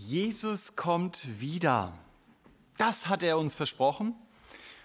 Jesus 0.00 0.76
kommt 0.76 1.40
wieder. 1.40 1.92
Das 2.76 3.08
hat 3.08 3.24
er 3.24 3.36
uns 3.36 3.56
versprochen. 3.56 4.14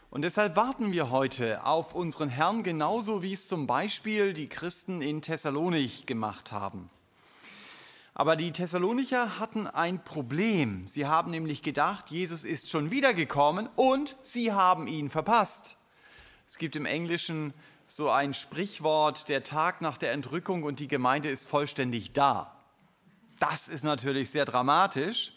Und 0.10 0.24
deshalb 0.24 0.56
warten 0.56 0.92
wir 0.92 1.12
heute 1.12 1.64
auf 1.68 1.94
unseren 1.94 2.30
Herrn, 2.30 2.64
genauso 2.64 3.22
wie 3.22 3.34
es 3.34 3.48
zum 3.48 3.68
Beispiel 3.68 4.34
die 4.34 4.50
Christen 4.50 5.04
in 5.04 5.22
Thessalonik 5.22 6.08
gemacht 6.08 6.52
haben. 6.52 6.90
Aber 8.16 8.36
die 8.36 8.52
Thessalonicher 8.52 9.38
hatten 9.38 9.68
ein 9.68 10.04
Problem. 10.04 10.88
Sie 10.88 11.06
haben 11.06 11.30
nämlich 11.30 11.62
gedacht, 11.62 12.10
Jesus 12.10 12.44
ist 12.44 12.72
schon 12.72 12.90
wiedergekommen 12.90 13.70
und 13.76 14.18
sie 14.24 14.52
haben 14.52 14.88
ihn 14.88 15.12
verpasst. 15.12 15.78
Es 16.48 16.58
gibt 16.58 16.76
im 16.76 16.88
Englischen 16.88 17.54
so 17.86 18.10
ein 18.10 18.34
Sprichwort, 18.34 19.30
der 19.30 19.44
Tag 19.44 19.80
nach 19.80 20.00
der 20.00 20.12
Entrückung 20.12 20.64
und 20.64 20.80
die 20.80 20.88
Gemeinde 20.88 21.30
ist 21.30 21.48
vollständig 21.48 22.14
da. 22.14 22.53
Das 23.40 23.68
ist 23.68 23.84
natürlich 23.84 24.30
sehr 24.30 24.46
dramatisch. 24.46 25.34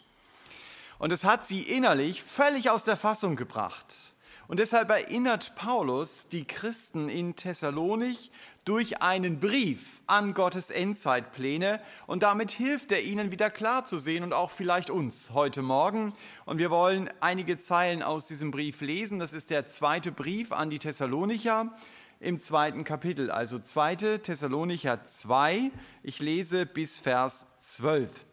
Und 0.98 1.12
es 1.12 1.24
hat 1.24 1.46
sie 1.46 1.62
innerlich 1.62 2.22
völlig 2.22 2.70
aus 2.70 2.84
der 2.84 2.96
Fassung 2.96 3.36
gebracht. 3.36 4.14
Und 4.48 4.60
deshalb 4.60 4.91
erinnert 4.91 5.56
Paulus 5.56 6.28
die 6.28 6.45
Christen 6.45 7.09
in 7.09 7.34
Thessalonik 7.34 8.30
durch 8.64 9.02
einen 9.02 9.41
Brief 9.41 10.02
an 10.06 10.34
Gottes 10.34 10.70
Endzeitpläne 10.70 11.80
und 12.06 12.22
damit 12.22 12.52
hilft 12.52 12.92
er 12.92 13.02
ihnen 13.02 13.32
wieder 13.32 13.50
klar 13.50 13.84
zu 13.84 13.98
sehen 13.98 14.22
und 14.22 14.33
auch 14.33 14.52
vielleicht 14.52 14.88
uns 14.88 15.30
heute 15.33 15.62
Morgen. 15.62 16.12
Und 16.44 16.58
wir 16.58 16.70
wollen 16.70 17.10
einige 17.20 17.58
Zeilen 17.58 18.02
aus 18.02 18.28
diesem 18.28 18.52
Brief 18.52 18.80
lesen. 18.83 19.19
Das 19.19 19.33
ist 19.33 19.50
der 19.50 19.69
zweite 19.69 20.12
Brief 20.12 20.52
an 20.52 20.70
die 20.70 20.78
Thessalonicher 20.78 21.72
im 22.20 22.38
zweiten 22.38 22.84
Kapitel, 22.84 23.30
also 23.30 23.59
2. 23.59 24.19
Thessalonicher 24.19 25.05
2. 25.05 25.70
Ich 26.02 26.20
lese 26.20 26.65
bis 26.66 26.98
Vers 26.98 27.47
12. 27.59 28.25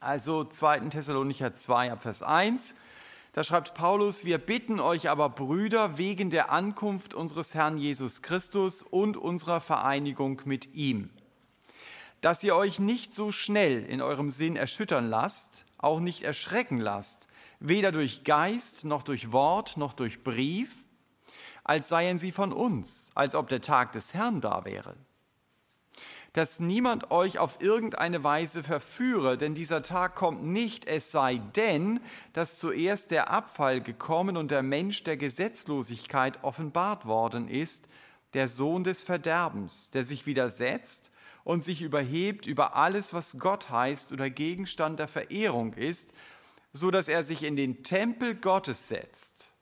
Also 0.00 0.44
2. 0.44 0.80
Thessalonicher 0.80 1.54
2 1.54 1.92
ab 1.92 2.02
Vers 2.02 2.22
1. 2.22 2.74
Da 3.32 3.42
schreibt 3.42 3.74
Paulus, 3.74 4.24
wir 4.24 4.38
bitten 4.38 4.78
euch 4.80 5.08
aber, 5.08 5.28
Brüder, 5.28 5.98
wegen 5.98 6.30
der 6.30 6.52
Ankunft 6.52 7.14
unseres 7.14 7.54
Herrn 7.54 7.78
Jesus 7.78 8.22
Christus 8.22 8.82
und 8.82 9.16
unserer 9.16 9.60
Vereinigung 9.60 10.42
mit 10.44 10.74
ihm, 10.74 11.10
dass 12.20 12.44
ihr 12.44 12.54
euch 12.54 12.78
nicht 12.78 13.12
so 13.12 13.32
schnell 13.32 13.84
in 13.84 14.00
eurem 14.00 14.30
Sinn 14.30 14.54
erschüttern 14.54 15.08
lasst, 15.08 15.64
auch 15.78 15.98
nicht 15.98 16.22
erschrecken 16.22 16.78
lasst, 16.78 17.26
weder 17.58 17.90
durch 17.90 18.22
Geist 18.22 18.84
noch 18.84 19.02
durch 19.02 19.32
Wort 19.32 19.76
noch 19.76 19.94
durch 19.94 20.22
Brief, 20.22 20.84
als 21.64 21.88
seien 21.88 22.18
sie 22.18 22.30
von 22.30 22.52
uns, 22.52 23.10
als 23.14 23.34
ob 23.34 23.48
der 23.48 23.62
Tag 23.62 23.92
des 23.92 24.14
Herrn 24.14 24.40
da 24.40 24.64
wäre. 24.64 24.94
Dass 26.34 26.60
niemand 26.60 27.10
euch 27.10 27.38
auf 27.38 27.60
irgendeine 27.60 28.22
Weise 28.22 28.62
verführe, 28.62 29.38
denn 29.38 29.54
dieser 29.54 29.82
Tag 29.82 30.14
kommt 30.14 30.44
nicht, 30.44 30.86
es 30.86 31.10
sei 31.10 31.40
denn, 31.56 32.00
dass 32.32 32.58
zuerst 32.58 33.12
der 33.12 33.30
Abfall 33.30 33.80
gekommen 33.80 34.36
und 34.36 34.50
der 34.50 34.62
Mensch 34.62 35.04
der 35.04 35.16
Gesetzlosigkeit 35.16 36.42
offenbart 36.42 37.06
worden 37.06 37.48
ist, 37.48 37.88
der 38.34 38.48
Sohn 38.48 38.84
des 38.84 39.02
Verderbens, 39.04 39.90
der 39.90 40.04
sich 40.04 40.26
widersetzt 40.26 41.12
und 41.44 41.62
sich 41.62 41.82
überhebt 41.82 42.46
über 42.46 42.74
alles, 42.74 43.14
was 43.14 43.38
Gott 43.38 43.70
heißt 43.70 44.12
oder 44.12 44.28
Gegenstand 44.28 44.98
der 44.98 45.08
Verehrung 45.08 45.72
ist, 45.74 46.14
so 46.72 46.90
dass 46.90 47.06
er 47.06 47.22
sich 47.22 47.44
in 47.44 47.54
den 47.54 47.84
Tempel 47.84 48.34
Gottes 48.34 48.88
setzt 48.88 49.53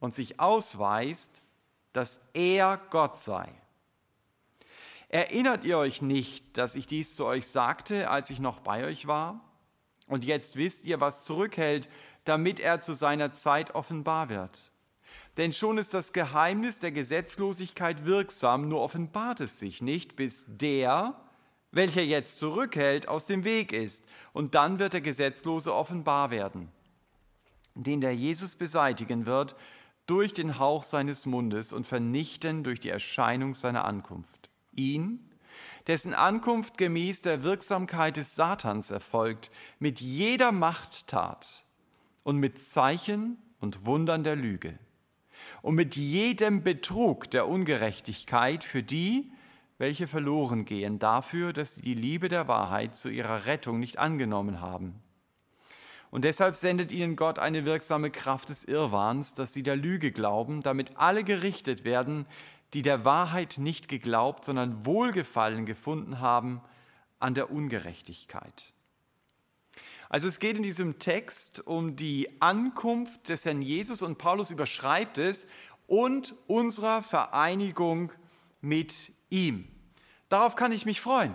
und 0.00 0.14
sich 0.14 0.40
ausweist, 0.40 1.42
dass 1.92 2.28
er 2.34 2.80
Gott 2.90 3.18
sei. 3.18 3.48
Erinnert 5.08 5.64
ihr 5.64 5.78
euch 5.78 6.02
nicht, 6.02 6.58
dass 6.58 6.74
ich 6.74 6.86
dies 6.86 7.16
zu 7.16 7.24
euch 7.24 7.46
sagte, 7.46 8.10
als 8.10 8.30
ich 8.30 8.40
noch 8.40 8.60
bei 8.60 8.84
euch 8.84 9.06
war? 9.06 9.40
Und 10.06 10.24
jetzt 10.24 10.56
wisst 10.56 10.84
ihr, 10.84 11.00
was 11.00 11.24
zurückhält, 11.24 11.88
damit 12.24 12.60
er 12.60 12.80
zu 12.80 12.92
seiner 12.92 13.32
Zeit 13.32 13.74
offenbar 13.74 14.28
wird. 14.28 14.70
Denn 15.38 15.52
schon 15.52 15.78
ist 15.78 15.94
das 15.94 16.12
Geheimnis 16.12 16.78
der 16.80 16.92
Gesetzlosigkeit 16.92 18.04
wirksam, 18.04 18.68
nur 18.68 18.82
offenbart 18.82 19.40
es 19.40 19.58
sich 19.58 19.80
nicht, 19.80 20.16
bis 20.16 20.58
der, 20.58 21.14
welcher 21.70 22.02
jetzt 22.02 22.38
zurückhält, 22.38 23.08
aus 23.08 23.26
dem 23.26 23.44
Weg 23.44 23.72
ist. 23.72 24.04
Und 24.32 24.54
dann 24.54 24.78
wird 24.78 24.94
der 24.94 25.00
Gesetzlose 25.00 25.74
offenbar 25.74 26.30
werden, 26.30 26.70
den 27.74 28.00
der 28.00 28.14
Jesus 28.14 28.56
beseitigen 28.56 29.26
wird 29.26 29.54
durch 30.08 30.32
den 30.32 30.58
Hauch 30.58 30.82
seines 30.82 31.26
Mundes 31.26 31.72
und 31.72 31.86
vernichten 31.86 32.64
durch 32.64 32.80
die 32.80 32.88
Erscheinung 32.88 33.54
seiner 33.54 33.84
Ankunft. 33.84 34.48
Ihn, 34.72 35.30
dessen 35.86 36.14
Ankunft 36.14 36.78
gemäß 36.78 37.22
der 37.22 37.42
Wirksamkeit 37.42 38.16
des 38.16 38.34
Satans 38.34 38.90
erfolgt, 38.90 39.50
mit 39.78 40.00
jeder 40.00 40.50
Machttat 40.50 41.64
und 42.24 42.38
mit 42.38 42.60
Zeichen 42.60 43.38
und 43.60 43.84
Wundern 43.84 44.24
der 44.24 44.36
Lüge 44.36 44.78
und 45.62 45.74
mit 45.74 45.96
jedem 45.96 46.62
Betrug 46.62 47.30
der 47.30 47.46
Ungerechtigkeit 47.46 48.64
für 48.64 48.82
die, 48.82 49.30
welche 49.76 50.06
verloren 50.06 50.64
gehen, 50.64 50.98
dafür, 50.98 51.52
dass 51.52 51.76
sie 51.76 51.82
die 51.82 51.94
Liebe 51.94 52.28
der 52.28 52.48
Wahrheit 52.48 52.96
zu 52.96 53.10
ihrer 53.10 53.44
Rettung 53.46 53.78
nicht 53.78 53.98
angenommen 53.98 54.60
haben. 54.60 54.94
Und 56.10 56.24
deshalb 56.24 56.56
sendet 56.56 56.90
ihnen 56.90 57.16
Gott 57.16 57.38
eine 57.38 57.64
wirksame 57.64 58.10
Kraft 58.10 58.48
des 58.48 58.64
Irrwahns, 58.64 59.34
dass 59.34 59.52
sie 59.52 59.62
der 59.62 59.76
Lüge 59.76 60.10
glauben, 60.10 60.62
damit 60.62 60.96
alle 60.96 61.22
gerichtet 61.22 61.84
werden, 61.84 62.26
die 62.74 62.82
der 62.82 63.04
Wahrheit 63.04 63.56
nicht 63.58 63.88
geglaubt, 63.88 64.44
sondern 64.44 64.86
Wohlgefallen 64.86 65.66
gefunden 65.66 66.20
haben 66.20 66.60
an 67.18 67.34
der 67.34 67.50
Ungerechtigkeit. 67.50 68.72
Also 70.08 70.28
es 70.28 70.38
geht 70.38 70.56
in 70.56 70.62
diesem 70.62 70.98
Text 70.98 71.66
um 71.66 71.96
die 71.96 72.40
Ankunft 72.40 73.28
des 73.28 73.44
Herrn 73.44 73.60
Jesus 73.60 74.00
und 74.00 74.16
Paulus 74.16 74.50
überschreibt 74.50 75.18
es 75.18 75.48
und 75.86 76.34
unserer 76.46 77.02
Vereinigung 77.02 78.12
mit 78.62 79.12
ihm. 79.28 79.68
Darauf 80.30 80.56
kann 80.56 80.72
ich 80.72 80.86
mich 80.86 81.00
freuen. 81.00 81.34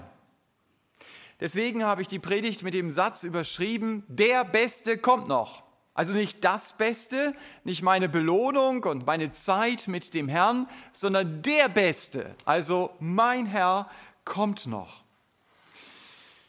Deswegen 1.43 1.83
habe 1.83 2.01
ich 2.01 2.07
die 2.07 2.19
Predigt 2.19 2.63
mit 2.63 2.73
dem 2.73 2.89
Satz 2.89 3.23
überschrieben, 3.23 4.05
der 4.07 4.45
Beste 4.45 4.97
kommt 4.97 5.27
noch. 5.27 5.63
Also 5.93 6.13
nicht 6.13 6.41
das 6.45 6.71
Beste, 6.77 7.35
nicht 7.65 7.81
meine 7.81 8.07
Belohnung 8.07 8.85
und 8.85 9.05
meine 9.05 9.29
Zeit 9.33 9.89
mit 9.89 10.13
dem 10.13 10.29
Herrn, 10.29 10.69
sondern 10.93 11.41
der 11.41 11.67
Beste, 11.67 12.33
also 12.45 12.91
mein 13.01 13.45
Herr 13.45 13.89
kommt 14.23 14.67
noch. 14.67 15.03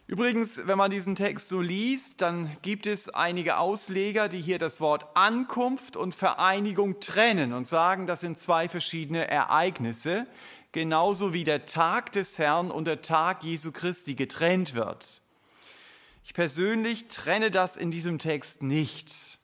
Übrigens, 0.06 0.64
wenn 0.66 0.78
man 0.78 0.92
diesen 0.92 1.16
Text 1.16 1.48
so 1.48 1.60
liest, 1.60 2.22
dann 2.22 2.56
gibt 2.62 2.86
es 2.86 3.08
einige 3.08 3.58
Ausleger, 3.58 4.28
die 4.28 4.40
hier 4.40 4.60
das 4.60 4.80
Wort 4.80 5.06
Ankunft 5.16 5.96
und 5.96 6.14
Vereinigung 6.14 7.00
trennen 7.00 7.52
und 7.52 7.66
sagen, 7.66 8.06
das 8.06 8.20
sind 8.20 8.38
zwei 8.38 8.68
verschiedene 8.68 9.26
Ereignisse 9.26 10.28
genauso 10.74 11.32
wie 11.32 11.44
der 11.44 11.66
Tag 11.66 12.12
des 12.12 12.38
Herrn 12.38 12.70
und 12.70 12.86
der 12.86 13.00
Tag 13.00 13.44
Jesu 13.44 13.70
Christi 13.70 14.16
getrennt 14.16 14.74
wird. 14.74 15.22
Ich 16.24 16.34
persönlich 16.34 17.06
trenne 17.06 17.52
das 17.52 17.76
in 17.76 17.92
diesem 17.92 18.18
Text 18.18 18.62
nicht. 18.62 19.38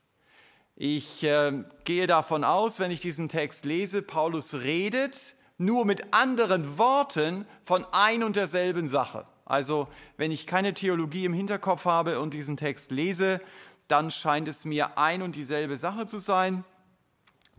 Ich 0.74 1.22
äh, 1.22 1.64
gehe 1.84 2.08
davon 2.08 2.42
aus, 2.42 2.80
wenn 2.80 2.90
ich 2.90 3.00
diesen 3.00 3.28
Text 3.28 3.64
lese, 3.64 4.02
Paulus 4.02 4.54
redet 4.54 5.36
nur 5.56 5.84
mit 5.84 6.12
anderen 6.12 6.78
Worten 6.78 7.46
von 7.62 7.86
ein 7.92 8.24
und 8.24 8.34
derselben 8.34 8.88
Sache. 8.88 9.24
Also 9.44 9.86
wenn 10.16 10.32
ich 10.32 10.48
keine 10.48 10.74
Theologie 10.74 11.26
im 11.26 11.34
Hinterkopf 11.34 11.84
habe 11.84 12.18
und 12.18 12.34
diesen 12.34 12.56
Text 12.56 12.90
lese, 12.90 13.40
dann 13.86 14.10
scheint 14.10 14.48
es 14.48 14.64
mir 14.64 14.98
ein 14.98 15.22
und 15.22 15.36
dieselbe 15.36 15.76
Sache 15.76 16.06
zu 16.06 16.18
sein 16.18 16.64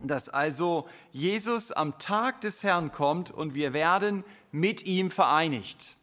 dass 0.08 0.28
also 0.28 0.88
Jesus 1.12 1.72
am 1.72 1.98
Tag 1.98 2.40
des 2.40 2.62
Herrn 2.62 2.92
kommt 2.92 3.30
und 3.30 3.54
wir 3.54 3.72
werden 3.72 4.24
mit 4.50 4.86
ihm 4.86 5.10
vereinigt. 5.10 5.96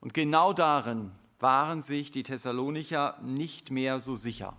Und 0.00 0.14
genau 0.14 0.52
darin 0.52 1.12
waren 1.38 1.82
sich 1.82 2.10
die 2.10 2.22
Thessalonicher 2.22 3.18
nicht 3.22 3.70
mehr 3.70 4.00
so 4.00 4.16
sicher. 4.16 4.54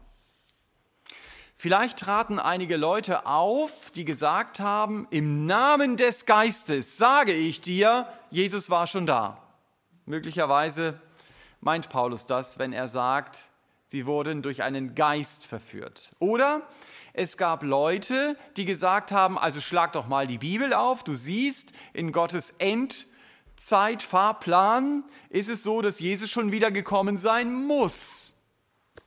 Vielleicht 1.59 1.97
traten 1.97 2.37
einige 2.37 2.77
Leute 2.77 3.25
auf, 3.25 3.89
die 3.91 4.05
gesagt 4.05 4.59
haben, 4.59 5.07
im 5.09 5.47
Namen 5.47 5.97
des 5.97 6.27
Geistes 6.27 6.97
sage 6.97 7.31
ich 7.33 7.61
dir, 7.61 8.07
Jesus 8.29 8.69
war 8.69 8.85
schon 8.85 9.07
da. 9.07 9.41
Möglicherweise 10.05 10.99
meint 11.61 11.89
Paulus 11.89 12.27
das, 12.27 12.59
wenn 12.59 12.73
er 12.73 12.87
sagt, 12.87 13.47
sie 13.87 14.05
wurden 14.05 14.43
durch 14.43 14.61
einen 14.61 14.93
Geist 14.93 15.47
verführt. 15.47 16.11
Oder 16.19 16.61
es 17.17 17.35
gab 17.35 17.63
Leute, 17.63 18.37
die 18.57 18.65
gesagt 18.65 19.11
haben, 19.11 19.39
also 19.39 19.59
schlag 19.59 19.93
doch 19.93 20.05
mal 20.07 20.27
die 20.27 20.37
Bibel 20.37 20.71
auf, 20.73 21.03
du 21.03 21.15
siehst, 21.15 21.71
in 21.93 22.11
Gottes 22.11 22.51
Endzeitfahrplan 22.59 25.03
ist 25.29 25.49
es 25.49 25.63
so, 25.63 25.81
dass 25.81 25.99
Jesus 25.99 26.29
schon 26.29 26.51
wieder 26.51 26.69
gekommen 26.69 27.17
sein 27.17 27.65
muss. 27.65 28.35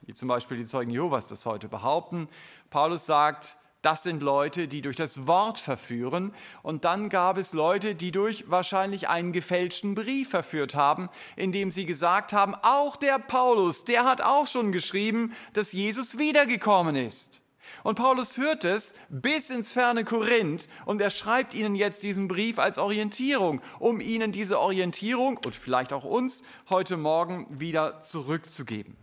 Wie 0.01 0.13
zum 0.13 0.27
Beispiel 0.27 0.57
die 0.57 0.65
Zeugen 0.65 0.91
Jehovas 0.91 1.29
das 1.29 1.45
heute 1.45 1.69
behaupten. 1.69 2.27
Paulus 2.69 3.05
sagt, 3.05 3.55
Das 3.81 4.03
sind 4.03 4.21
Leute, 4.21 4.67
die 4.67 4.81
durch 4.81 4.97
das 4.97 5.25
Wort 5.25 5.57
verführen. 5.57 6.33
Und 6.63 6.85
dann 6.85 7.09
gab 7.09 7.37
es 7.37 7.53
Leute, 7.53 7.95
die 7.95 8.11
durch 8.11 8.43
wahrscheinlich 8.47 9.07
einen 9.07 9.31
gefälschten 9.31 9.95
Brief 9.95 10.29
verführt 10.29 10.75
haben, 10.75 11.09
indem 11.35 11.71
sie 11.71 11.85
gesagt 11.85 12.33
haben, 12.33 12.55
auch 12.61 12.97
der 12.97 13.19
Paulus, 13.19 13.85
der 13.85 14.03
hat 14.03 14.21
auch 14.21 14.47
schon 14.47 14.71
geschrieben, 14.71 15.33
dass 15.53 15.71
Jesus 15.71 16.17
wiedergekommen 16.17 16.95
ist. 16.95 17.41
Und 17.83 17.95
Paulus 17.95 18.37
hört 18.37 18.65
es 18.65 18.93
bis 19.09 19.49
ins 19.49 19.71
ferne 19.71 20.03
Korinth 20.03 20.67
und 20.85 21.01
er 21.01 21.09
schreibt 21.09 21.53
ihnen 21.53 21.75
jetzt 21.75 22.03
diesen 22.03 22.27
Brief 22.27 22.59
als 22.59 22.77
Orientierung, 22.77 23.61
um 23.79 24.01
ihnen 24.01 24.31
diese 24.31 24.59
Orientierung 24.59 25.37
und 25.45 25.55
vielleicht 25.55 25.93
auch 25.93 26.03
uns 26.03 26.43
heute 26.69 26.97
Morgen 26.97 27.47
wieder 27.59 28.01
zurückzugeben. 28.01 28.95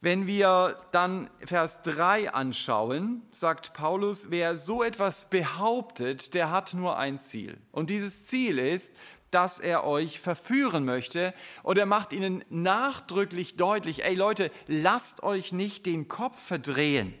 Wenn 0.00 0.28
wir 0.28 0.76
dann 0.92 1.28
Vers 1.44 1.82
3 1.82 2.32
anschauen, 2.32 3.22
sagt 3.32 3.72
Paulus, 3.72 4.30
wer 4.30 4.56
so 4.56 4.84
etwas 4.84 5.28
behauptet, 5.28 6.34
der 6.34 6.52
hat 6.52 6.74
nur 6.74 6.98
ein 6.98 7.18
Ziel. 7.18 7.58
Und 7.72 7.90
dieses 7.90 8.26
Ziel 8.26 8.60
ist, 8.60 8.94
dass 9.30 9.58
er 9.58 9.84
euch 9.84 10.20
verführen 10.20 10.84
möchte. 10.84 11.34
Und 11.62 11.78
er 11.78 11.86
macht 11.86 12.12
ihnen 12.12 12.44
nachdrücklich 12.48 13.56
deutlich, 13.56 14.04
ey 14.04 14.14
Leute, 14.14 14.50
lasst 14.66 15.22
euch 15.22 15.52
nicht 15.52 15.86
den 15.86 16.08
Kopf 16.08 16.40
verdrehen. 16.40 17.14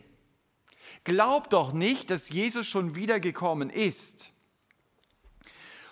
Glaubt 1.08 1.52
doch 1.54 1.72
nicht, 1.72 2.10
dass 2.10 2.28
Jesus 2.28 2.66
schon 2.66 2.94
wiedergekommen 2.94 3.70
ist. 3.70 4.30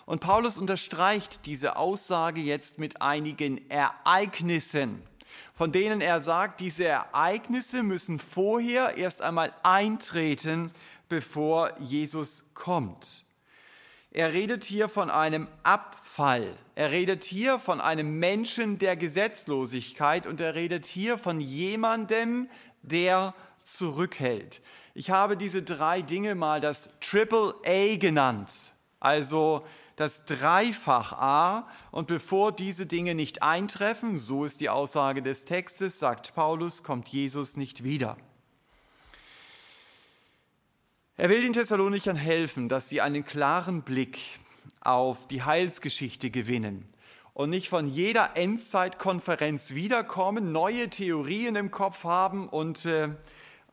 Und 0.05 0.21
Paulus 0.21 0.57
unterstreicht 0.57 1.45
diese 1.45 1.75
Aussage 1.75 2.39
jetzt 2.39 2.79
mit 2.79 3.01
einigen 3.01 3.69
Ereignissen 3.69 5.01
von 5.57 5.71
denen 5.71 6.01
er 6.01 6.21
sagt, 6.21 6.59
diese 6.59 6.85
Ereignisse 6.85 7.81
müssen 7.81 8.19
vorher 8.19 8.95
erst 8.95 9.23
einmal 9.23 9.51
eintreten, 9.63 10.71
bevor 11.09 11.71
Jesus 11.79 12.51
kommt. 12.53 13.25
Er 14.11 14.33
redet 14.33 14.63
hier 14.63 14.87
von 14.87 15.09
einem 15.09 15.47
Abfall. 15.63 16.55
Er 16.75 16.91
redet 16.91 17.23
hier 17.23 17.57
von 17.57 17.81
einem 17.81 18.19
Menschen 18.19 18.77
der 18.77 18.95
Gesetzlosigkeit 18.95 20.27
und 20.27 20.39
er 20.41 20.53
redet 20.53 20.85
hier 20.85 21.17
von 21.17 21.39
jemandem, 21.39 22.49
der 22.83 23.33
zurückhält. 23.67 24.61
Ich 24.93 25.09
habe 25.09 25.37
diese 25.37 25.61
drei 25.61 26.01
Dinge 26.01 26.35
mal 26.35 26.61
das 26.61 26.99
Triple 26.99 27.53
A 27.65 27.97
genannt. 27.97 28.73
Also 28.99 29.65
das 29.95 30.25
Dreifach 30.25 31.13
A. 31.13 31.67
Und 31.91 32.07
bevor 32.07 32.51
diese 32.51 32.85
Dinge 32.85 33.13
nicht 33.13 33.43
eintreffen, 33.43 34.17
so 34.17 34.45
ist 34.45 34.61
die 34.61 34.69
Aussage 34.69 35.21
des 35.21 35.45
Textes, 35.45 35.99
sagt 35.99 36.33
Paulus, 36.33 36.83
kommt 36.83 37.09
Jesus 37.09 37.57
nicht 37.57 37.83
wieder. 37.83 38.17
Er 41.17 41.29
will 41.29 41.41
den 41.41 41.53
Thessalonichern 41.53 42.15
helfen, 42.15 42.69
dass 42.69 42.89
sie 42.89 43.01
einen 43.01 43.25
klaren 43.25 43.81
Blick 43.81 44.19
auf 44.81 45.27
die 45.27 45.43
Heilsgeschichte 45.43 46.29
gewinnen 46.29 46.87
und 47.33 47.49
nicht 47.49 47.69
von 47.69 47.87
jeder 47.87 48.37
Endzeitkonferenz 48.37 49.73
wiederkommen, 49.73 50.51
neue 50.51 50.89
Theorien 50.89 51.55
im 51.55 51.69
Kopf 51.69 52.03
haben 52.03 52.49
und 52.49 52.85
äh, 52.85 53.09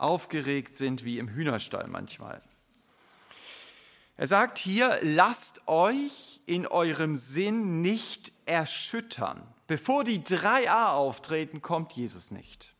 aufgeregt 0.05 0.77
sind 0.77 1.05
wie 1.05 1.19
im 1.19 1.29
Hühnerstall 1.29 1.89
manchmal. 1.89 2.43
Er 4.17 4.27
sagt 4.27 4.59
hier, 4.59 4.99
lasst 5.03 5.67
euch 5.67 6.41
in 6.47 6.67
eurem 6.67 7.17
Sinn 7.17 7.83
nicht 7.83 8.33
erschüttern. 8.47 9.43
Bevor 9.67 10.05
die 10.05 10.21
3a 10.21 10.93
auftreten, 10.93 11.63
kommt 11.63 11.93
Jesus 11.93 12.31
nicht. 12.31 12.75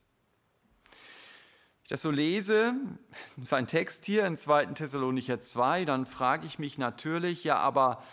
Ich 1.83 1.89
das 1.89 2.03
so 2.03 2.11
lese, 2.11 2.75
sein 3.43 3.67
Text 3.67 4.05
hier 4.05 4.27
in 4.27 4.37
2. 4.37 4.67
Thessalonicher 4.67 5.41
2, 5.41 5.87
dann 5.87 6.07
frage 6.07 6.47
ich 6.47 6.59
mich 6.59 6.79
natürlich, 6.79 7.43
ja, 7.43 7.57
aber 7.57 8.05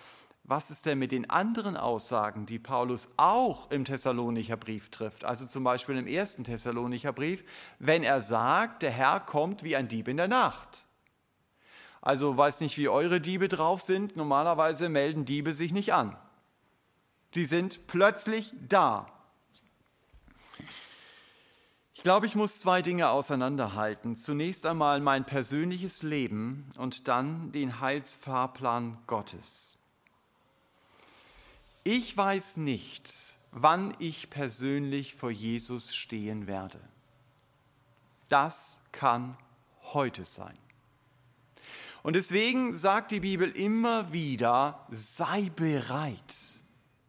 was 0.51 0.69
ist 0.69 0.85
denn 0.85 0.99
mit 0.99 1.13
den 1.13 1.29
anderen 1.29 1.77
Aussagen, 1.77 2.45
die 2.45 2.59
Paulus 2.59 3.07
auch 3.15 3.71
im 3.71 3.85
Thessalonicher 3.85 4.57
Brief 4.57 4.89
trifft? 4.89 5.23
Also 5.23 5.45
zum 5.45 5.63
Beispiel 5.63 5.97
im 5.97 6.07
ersten 6.07 6.43
Thessalonicher 6.43 7.13
Brief, 7.13 7.45
wenn 7.79 8.03
er 8.03 8.21
sagt, 8.21 8.83
der 8.83 8.91
Herr 8.91 9.21
kommt 9.21 9.63
wie 9.63 9.77
ein 9.77 9.87
Dieb 9.87 10.09
in 10.09 10.17
der 10.17 10.27
Nacht. 10.27 10.85
Also 12.01 12.35
weiß 12.35 12.59
nicht, 12.59 12.77
wie 12.77 12.89
eure 12.89 13.21
Diebe 13.21 13.47
drauf 13.47 13.81
sind. 13.81 14.17
Normalerweise 14.17 14.89
melden 14.89 15.23
Diebe 15.23 15.53
sich 15.53 15.71
nicht 15.71 15.93
an. 15.93 16.17
Sie 17.33 17.45
sind 17.45 17.87
plötzlich 17.87 18.51
da. 18.67 19.07
Ich 21.93 22.03
glaube, 22.03 22.25
ich 22.25 22.35
muss 22.35 22.59
zwei 22.59 22.81
Dinge 22.81 23.09
auseinanderhalten. 23.09 24.17
Zunächst 24.17 24.65
einmal 24.65 24.99
mein 24.99 25.23
persönliches 25.23 26.03
Leben 26.03 26.69
und 26.77 27.07
dann 27.07 27.53
den 27.53 27.79
Heilsfahrplan 27.79 28.97
Gottes. 29.07 29.77
Ich 31.83 32.15
weiß 32.15 32.57
nicht, 32.57 33.11
wann 33.51 33.93
ich 33.97 34.29
persönlich 34.29 35.15
vor 35.15 35.31
Jesus 35.31 35.95
stehen 35.95 36.45
werde. 36.45 36.79
Das 38.29 38.81
kann 38.91 39.35
heute 39.93 40.23
sein. 40.23 40.57
Und 42.03 42.15
deswegen 42.15 42.73
sagt 42.73 43.11
die 43.11 43.19
Bibel 43.19 43.49
immer 43.49 44.13
wieder, 44.13 44.85
sei 44.89 45.49
bereit. 45.55 46.35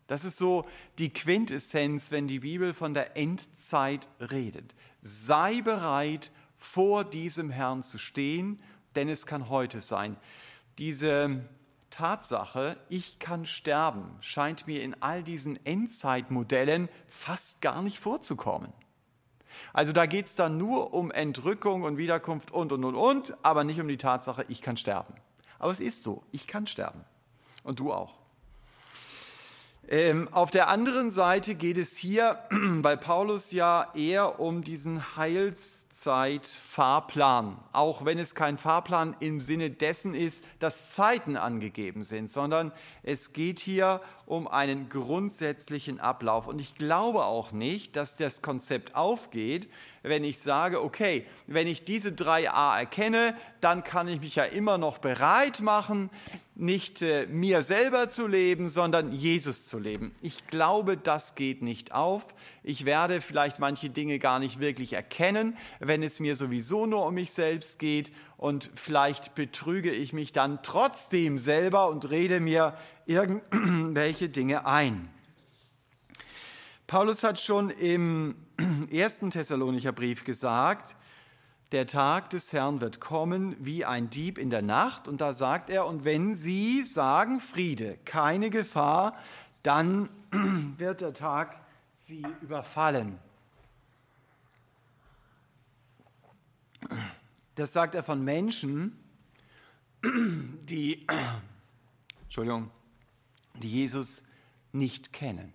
Das 0.07 0.25
ist 0.25 0.37
so 0.37 0.67
die 0.99 1.11
Quintessenz, 1.11 2.11
wenn 2.11 2.27
die 2.27 2.41
Bibel 2.41 2.75
von 2.75 2.93
der 2.95 3.17
Endzeit 3.17 4.09
redet. 4.21 4.75
Sei 5.01 5.63
bereit, 5.63 6.31
vor 6.57 7.05
diesem 7.05 7.51
Herrn 7.51 7.83
zu 7.83 7.99
stehen, 7.99 8.61
denn 8.95 9.09
es 9.09 9.27
kann 9.27 9.49
heute 9.49 9.81
sein. 9.81 10.17
Diese 10.79 11.45
Tatsache, 11.93 12.77
ich 12.89 13.19
kann 13.19 13.47
sterben, 13.47 14.17
scheint 14.21 14.67
mir 14.67 14.83
in 14.83 15.00
all 15.00 15.23
diesen 15.23 15.65
Endzeitmodellen 15.65 16.89
fast 17.06 17.61
gar 17.61 17.83
nicht 17.83 18.00
vorzukommen. 18.00 18.73
Also 19.73 19.93
da 19.93 20.06
geht 20.06 20.27
es 20.27 20.35
dann 20.35 20.56
nur 20.56 20.94
um 20.94 21.11
Entrückung 21.11 21.83
und 21.83 21.99
Wiederkunft 21.99 22.50
und, 22.50 22.73
und, 22.73 22.85
und, 22.85 22.94
und, 22.94 23.44
aber 23.44 23.62
nicht 23.62 23.81
um 23.81 23.89
die 23.89 23.99
Tatsache, 23.99 24.44
ich 24.49 24.62
kann 24.62 24.77
sterben. 24.77 25.15
Aber 25.59 25.71
es 25.71 25.81
ist 25.81 26.03
so, 26.03 26.25
ich 26.33 26.47
kann 26.47 26.67
sterben. 26.67 27.05
Und 27.62 27.79
du 27.79 27.93
auch. 27.93 28.22
Ähm, 29.88 30.29
auf 30.31 30.52
der 30.52 30.69
anderen 30.69 31.11
Seite 31.11 31.56
geht 31.56 31.76
es 31.76 31.96
hier 31.96 32.38
bei 32.82 32.94
Paulus 32.94 33.50
ja 33.50 33.88
eher 33.94 34.38
um 34.38 34.62
diesen 34.62 35.17
Heilszeit-Fahrplan, 35.17 37.58
auch 37.73 38.05
wenn 38.05 38.19
es 38.19 38.37
kein 38.37 38.58
Fahrplan 38.58 39.17
im 39.19 39.40
Sinne 39.40 39.70
dessen 39.70 40.14
ist, 40.14 40.44
dass 40.61 40.93
Zeiten 40.93 41.37
angegeben 41.37 42.05
sind, 42.05 42.31
sondern 42.31 42.70
es 43.02 43.32
geht 43.32 43.58
hier 43.58 44.00
um 44.25 44.46
einen 44.46 44.88
grundsätzlichen 44.88 45.99
Ablauf. 45.99 46.46
Und 46.46 46.61
ich 46.61 46.76
glaube 46.76 47.25
auch 47.25 47.50
nicht, 47.50 47.96
dass 47.96 48.14
das 48.14 48.40
Konzept 48.40 48.94
aufgeht, 48.94 49.69
wenn 50.03 50.25
ich 50.25 50.39
sage, 50.39 50.83
okay, 50.83 51.27
wenn 51.47 51.67
ich 51.67 51.85
diese 51.85 52.13
drei 52.13 52.51
A 52.51 52.79
erkenne, 52.79 53.37
dann 53.61 53.85
kann 53.85 54.09
ich 54.09 54.21
mich 54.21 54.37
ja 54.37 54.44
immer 54.44 54.79
noch 54.79 54.99
bereit 54.99 55.61
machen, 55.61 56.11
nicht 56.55 57.03
äh, 57.03 57.27
mir 57.27 57.63
selber 57.63 58.09
zu 58.09 58.27
leben, 58.27 58.69
sondern 58.69 59.13
Jesus 59.13 59.67
zu 59.67 59.79
leben. 59.79 60.15
Ich 60.21 60.47
glaube, 60.49 60.97
das 60.97 61.35
geht 61.35 61.63
nicht 61.63 61.93
auf. 61.93 62.35
Ich 62.63 62.85
werde 62.85 63.21
vielleicht 63.21 63.59
manche 63.59 63.91
Dinge 63.91 64.19
gar 64.19 64.39
nicht 64.39 64.61
wirklich 64.61 64.93
erkennen, 64.93 65.56
wenn 65.81 66.03
es 66.03 66.21
mir 66.21 66.37
sowieso 66.37 66.87
nur 66.87 67.06
um 67.06 67.15
mich 67.15 67.32
selbst 67.32 67.79
geht. 67.79 68.13
Und 68.37 68.71
vielleicht 68.75 69.35
betrüge 69.35 69.91
ich 69.91 70.13
mich 70.13 70.32
dann 70.32 70.63
trotzdem 70.63 71.39
selber 71.39 71.89
und 71.89 72.11
rede 72.11 72.41
mir 72.41 72.77
irgendwelche 73.06 74.29
Dinge 74.29 74.67
ein. 74.67 75.09
Paulus 76.87 77.25
hat 77.25 77.41
schon 77.41 77.71
im 77.71 78.35
ersten 78.91 79.31
Thessalonicher 79.31 79.93
Brief 79.93 80.25
gesagt, 80.25 80.97
der 81.73 81.87
Tag 81.87 82.29
des 82.31 82.53
Herrn 82.53 82.81
wird 82.82 83.01
kommen 83.01 83.56
wie 83.59 83.85
ein 83.85 84.11
Dieb 84.11 84.37
in 84.37 84.51
der 84.51 84.61
Nacht. 84.61 85.09
Und 85.09 85.23
da 85.23 85.32
sagt 85.32 85.71
er, 85.71 85.87
und 85.87 86.05
wenn 86.05 86.35
sie 86.35 86.85
sagen 86.85 87.41
Friede, 87.41 87.99
keine 88.05 88.51
Gefahr, 88.51 89.17
dann 89.63 90.11
wird 90.77 91.01
der 91.01 91.15
Tag 91.15 91.59
sie 91.94 92.27
überfallen. 92.43 93.19
Das 97.55 97.73
sagt 97.73 97.94
er 97.94 98.03
von 98.03 98.23
Menschen, 98.23 98.99
die, 100.05 101.06
Entschuldigung, 102.25 102.71
die 103.55 103.71
Jesus 103.71 104.25
nicht 104.73 105.13
kennen. 105.13 105.55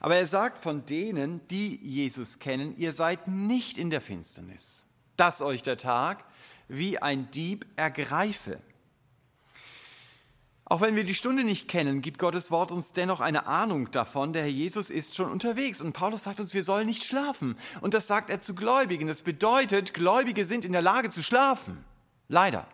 Aber 0.00 0.16
er 0.16 0.26
sagt 0.26 0.58
von 0.58 0.84
denen, 0.86 1.46
die 1.48 1.76
Jesus 1.76 2.38
kennen, 2.38 2.76
ihr 2.76 2.92
seid 2.92 3.28
nicht 3.28 3.78
in 3.78 3.90
der 3.90 4.00
Finsternis, 4.00 4.86
dass 5.16 5.42
euch 5.42 5.62
der 5.62 5.76
Tag 5.76 6.24
wie 6.68 6.98
ein 6.98 7.30
Dieb 7.30 7.66
ergreife. 7.76 8.60
Auch 10.64 10.80
wenn 10.80 10.96
wir 10.96 11.04
die 11.04 11.14
Stunde 11.14 11.44
nicht 11.44 11.68
kennen, 11.68 12.00
gibt 12.00 12.18
Gottes 12.18 12.50
Wort 12.50 12.72
uns 12.72 12.94
dennoch 12.94 13.20
eine 13.20 13.46
Ahnung 13.46 13.90
davon. 13.90 14.32
Der 14.32 14.42
Herr 14.42 14.50
Jesus 14.50 14.88
ist 14.88 15.14
schon 15.14 15.30
unterwegs 15.30 15.82
und 15.82 15.92
Paulus 15.92 16.24
sagt 16.24 16.40
uns, 16.40 16.54
wir 16.54 16.64
sollen 16.64 16.86
nicht 16.86 17.04
schlafen. 17.04 17.56
Und 17.82 17.92
das 17.92 18.06
sagt 18.06 18.30
er 18.30 18.40
zu 18.40 18.54
Gläubigen. 18.54 19.06
Das 19.06 19.20
bedeutet, 19.20 19.92
Gläubige 19.92 20.46
sind 20.46 20.64
in 20.64 20.72
der 20.72 20.80
Lage 20.80 21.10
zu 21.10 21.22
schlafen. 21.22 21.84
Leider. 22.28 22.66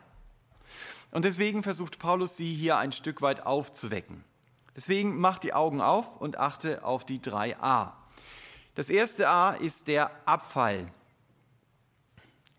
Und 1.10 1.24
deswegen 1.24 1.64
versucht 1.64 1.98
Paulus 1.98 2.36
sie 2.36 2.54
hier 2.54 2.78
ein 2.78 2.92
Stück 2.92 3.20
weit 3.20 3.44
aufzuwecken. 3.44 4.22
Deswegen 4.76 5.18
macht 5.18 5.42
die 5.42 5.54
Augen 5.54 5.80
auf 5.80 6.16
und 6.16 6.38
achte 6.38 6.84
auf 6.84 7.04
die 7.04 7.20
drei 7.20 7.56
A. 7.58 7.96
Das 8.74 8.90
erste 8.90 9.28
A 9.28 9.52
ist 9.52 9.88
der 9.88 10.10
Abfall. 10.24 10.90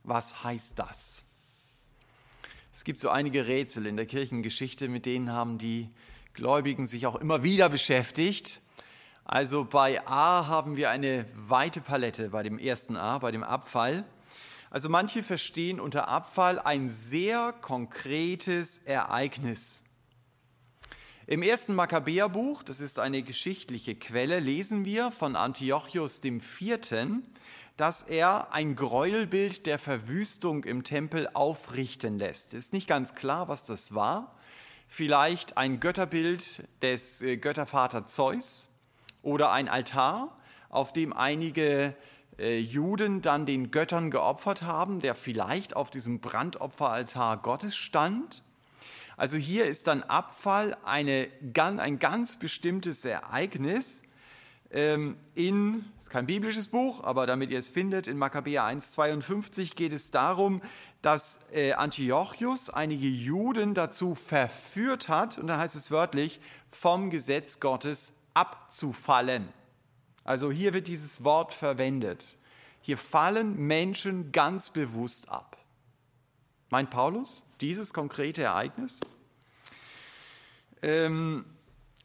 Was 0.04 0.44
heißt 0.44 0.78
das? 0.78 1.26
Es 2.74 2.84
gibt 2.84 3.00
so 3.00 3.10
einige 3.10 3.48
Rätsel 3.48 3.86
in 3.86 3.98
der 3.98 4.06
Kirchengeschichte, 4.06 4.90
mit 4.90 5.06
denen 5.06 5.32
haben 5.32 5.58
die 5.58 5.90
Gläubigen 6.34 6.86
sich 6.86 7.08
auch 7.08 7.16
immer 7.16 7.44
wieder 7.44 7.70
beschäftigt. 7.70 8.62
Also 9.26 9.66
bei 9.66 10.06
A 10.08 10.48
haben 10.48 10.78
wir 10.78 10.90
eine 10.90 11.26
weite 11.36 11.82
Palette 11.82 12.30
bei 12.30 12.42
dem 12.42 12.58
ersten 12.58 12.96
A, 12.96 13.20
bei 13.20 13.32
dem 13.32 13.44
Abfall. 13.44 14.06
Also 14.72 14.90
manche 14.90 15.24
verstehen 15.24 15.80
unter 15.80 16.08
Abfall 16.08 16.60
ein 16.60 16.90
sehr 16.90 17.54
konkretes 17.54 18.80
Ereignis. 18.80 19.84
Im 21.30 21.44
ersten 21.44 21.76
Makkabäerbuch, 21.76 22.64
das 22.64 22.80
ist 22.80 22.98
eine 22.98 23.22
geschichtliche 23.22 23.94
Quelle, 23.94 24.40
lesen 24.40 24.84
wir 24.84 25.12
von 25.12 25.36
Antiochus 25.36 26.24
IV., 26.24 26.80
dass 27.78 28.02
er 28.02 28.52
ein 28.52 28.76
Gräuelbild 28.76 29.68
der 29.68 29.78
Verwüstung 29.78 30.64
im 30.64 30.84
Tempel 30.84 31.30
aufrichten 31.32 32.18
lässt. 32.18 32.56
Ist 32.56 32.74
nicht 32.74 32.88
ganz 32.88 33.14
klar, 33.14 33.48
was 33.48 33.68
das 33.68 33.94
war. 33.94 34.32
Vielleicht 34.88 35.56
ein 35.56 35.80
Götterbild 35.80 36.64
des 36.82 37.22
äh, 37.22 37.38
Göttervater 37.38 38.08
Zeus 38.08 38.72
oder 39.22 39.52
ein 39.52 39.70
Altar, 39.70 40.36
auf 40.70 40.94
dem 40.94 41.14
einige 41.14 41.96
äh, 42.40 42.58
Juden 42.58 43.22
dann 43.22 43.46
den 43.46 43.70
Göttern 43.70 44.10
geopfert 44.10 44.64
haben, 44.64 45.00
der 45.00 45.14
vielleicht 45.14 45.76
auf 45.76 45.92
diesem 45.92 46.22
Brandopferaltar 46.22 47.38
Gottes 47.38 47.76
stand. 47.76 48.42
Also 49.20 49.36
hier 49.36 49.66
ist 49.66 49.88
dann 49.88 50.02
Abfall 50.04 50.78
eine, 50.86 51.28
ein 51.58 52.00
ganz 52.00 52.40
bestimmtes 52.40 53.04
Ereignis 53.04 54.04
ähm, 54.72 55.18
in, 55.36 55.84
das 55.98 56.06
ist 56.06 56.10
kein 56.10 56.26
biblisches 56.26 56.70
Buch, 56.70 57.04
aber 57.04 57.28
damit 57.28 57.50
ihr 57.50 57.60
es 57.60 57.68
findet, 57.68 58.08
in 58.08 58.18
Makkabäer 58.18 58.64
1,52 58.64 59.76
geht 59.76 59.92
es 59.92 60.12
darum, 60.12 60.62
dass 61.02 61.42
äh, 61.52 61.74
Antiochus 61.74 62.70
einige 62.70 63.10
Juden 63.10 63.74
dazu 63.74 64.16
verführt 64.16 65.10
hat, 65.10 65.38
und 65.38 65.48
dann 65.48 65.60
heißt 65.60 65.76
es 65.76 65.92
wörtlich, 65.92 66.40
vom 66.70 67.10
Gesetz 67.10 67.60
Gottes 67.60 68.14
abzufallen. 68.36 69.50
Also 70.24 70.50
hier 70.50 70.74
wird 70.74 70.88
dieses 70.88 71.26
Wort 71.26 71.52
verwendet. 71.52 72.38
Hier 72.80 72.98
fallen 72.98 73.58
Menschen 73.58 74.32
ganz 74.32 74.70
bewusst 74.70 75.28
ab. 75.28 75.49
Meint 76.70 76.90
Paulus 76.90 77.44
dieses 77.62 77.94
konkrete 77.94 78.44
Ereignis? 78.44 79.00
Ähm, 80.82 81.46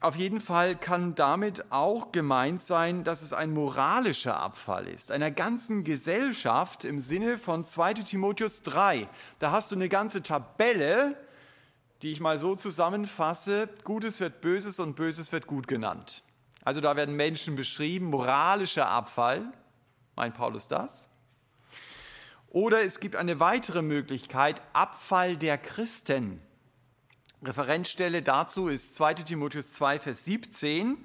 auf 0.01 0.17
jeden 0.17 0.41
Fall 0.41 0.77
kann 0.77 1.15
damit 1.15 1.73
auch 1.73 2.13
gemeint 2.13 2.61
sein, 2.61 3.05
dass 3.05 3.23
es 3.23 3.33
ein 3.33 3.53
moralischer 3.53 4.39
Abfall 4.39 4.87
ist, 4.87 5.11
einer 5.11 5.31
ganzen 5.31 5.83
Gesellschaft 5.83 6.85
im 6.85 7.01
Sinne 7.01 7.39
von 7.39 7.65
2 7.65 7.95
Timotheus 7.95 8.63
3. 8.63 9.09
Da 9.39 9.51
hast 9.51 9.71
du 9.71 9.77
eine 9.77 9.89
ganze 9.89 10.23
Tabelle, 10.23 11.17
die 12.03 12.13
ich 12.13 12.21
mal 12.21 12.39
so 12.39 12.55
zusammenfasse, 12.55 13.69
Gutes 13.83 14.21
wird 14.21 14.43
Böses 14.43 14.79
und 14.79 14.95
Böses 14.95 15.33
wird 15.33 15.47
gut 15.47 15.69
genannt. 15.69 16.23
Also 16.65 16.81
da 16.81 16.97
werden 16.97 17.17
Menschen 17.17 17.57
beschrieben, 17.57 18.11
moralischer 18.11 18.89
Abfall, 18.89 19.53
meint 20.17 20.35
Paulus 20.35 20.69
das? 20.69 21.09
Oder 22.55 22.85
es 22.85 23.01
gibt 23.01 23.17
eine 23.17 23.41
weitere 23.41 23.83
Möglichkeit, 23.83 24.63
Abfall 24.75 25.37
der 25.37 25.59
Christen. 25.59 26.41
Referenzstelle 27.43 28.23
dazu 28.23 28.69
ist 28.69 28.95
2 28.95 29.15
Timotheus 29.15 29.73
2, 29.73 29.99
Vers 29.99 30.25
17. 30.25 30.97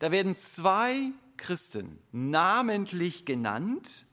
Da 0.00 0.10
werden 0.10 0.34
zwei 0.34 1.12
Christen 1.36 2.00
namentlich 2.10 3.24
genannt 3.24 4.06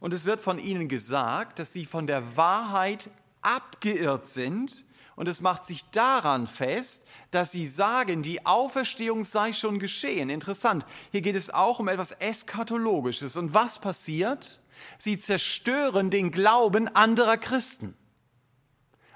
und 0.00 0.12
es 0.12 0.24
wird 0.24 0.40
von 0.40 0.58
ihnen 0.58 0.88
gesagt, 0.88 1.60
dass 1.60 1.72
sie 1.72 1.86
von 1.86 2.08
der 2.08 2.36
Wahrheit 2.36 3.08
abgeirrt 3.42 4.26
sind 4.26 4.84
und 5.14 5.28
es 5.28 5.42
macht 5.42 5.64
sich 5.64 5.84
daran 5.92 6.48
fest, 6.48 7.06
dass 7.30 7.52
sie 7.52 7.66
sagen, 7.66 8.24
die 8.24 8.44
Auferstehung 8.44 9.22
sei 9.22 9.52
schon 9.52 9.78
geschehen. 9.78 10.28
Interessant, 10.28 10.84
hier 11.12 11.20
geht 11.20 11.36
es 11.36 11.50
auch 11.50 11.78
um 11.78 11.86
etwas 11.86 12.10
Eschatologisches. 12.18 13.36
Und 13.36 13.54
was 13.54 13.78
passiert? 13.78 14.61
Sie 14.98 15.18
zerstören 15.18 16.10
den 16.10 16.30
Glauben 16.30 16.88
anderer 16.88 17.36
Christen. 17.36 17.96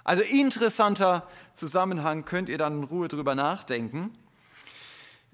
Also 0.05 0.23
interessanter 0.23 1.27
Zusammenhang, 1.53 2.25
könnt 2.25 2.49
ihr 2.49 2.59
dann 2.59 2.79
in 2.79 2.85
Ruhe 2.85 3.09
drüber 3.09 3.35
nachdenken. 3.35 4.17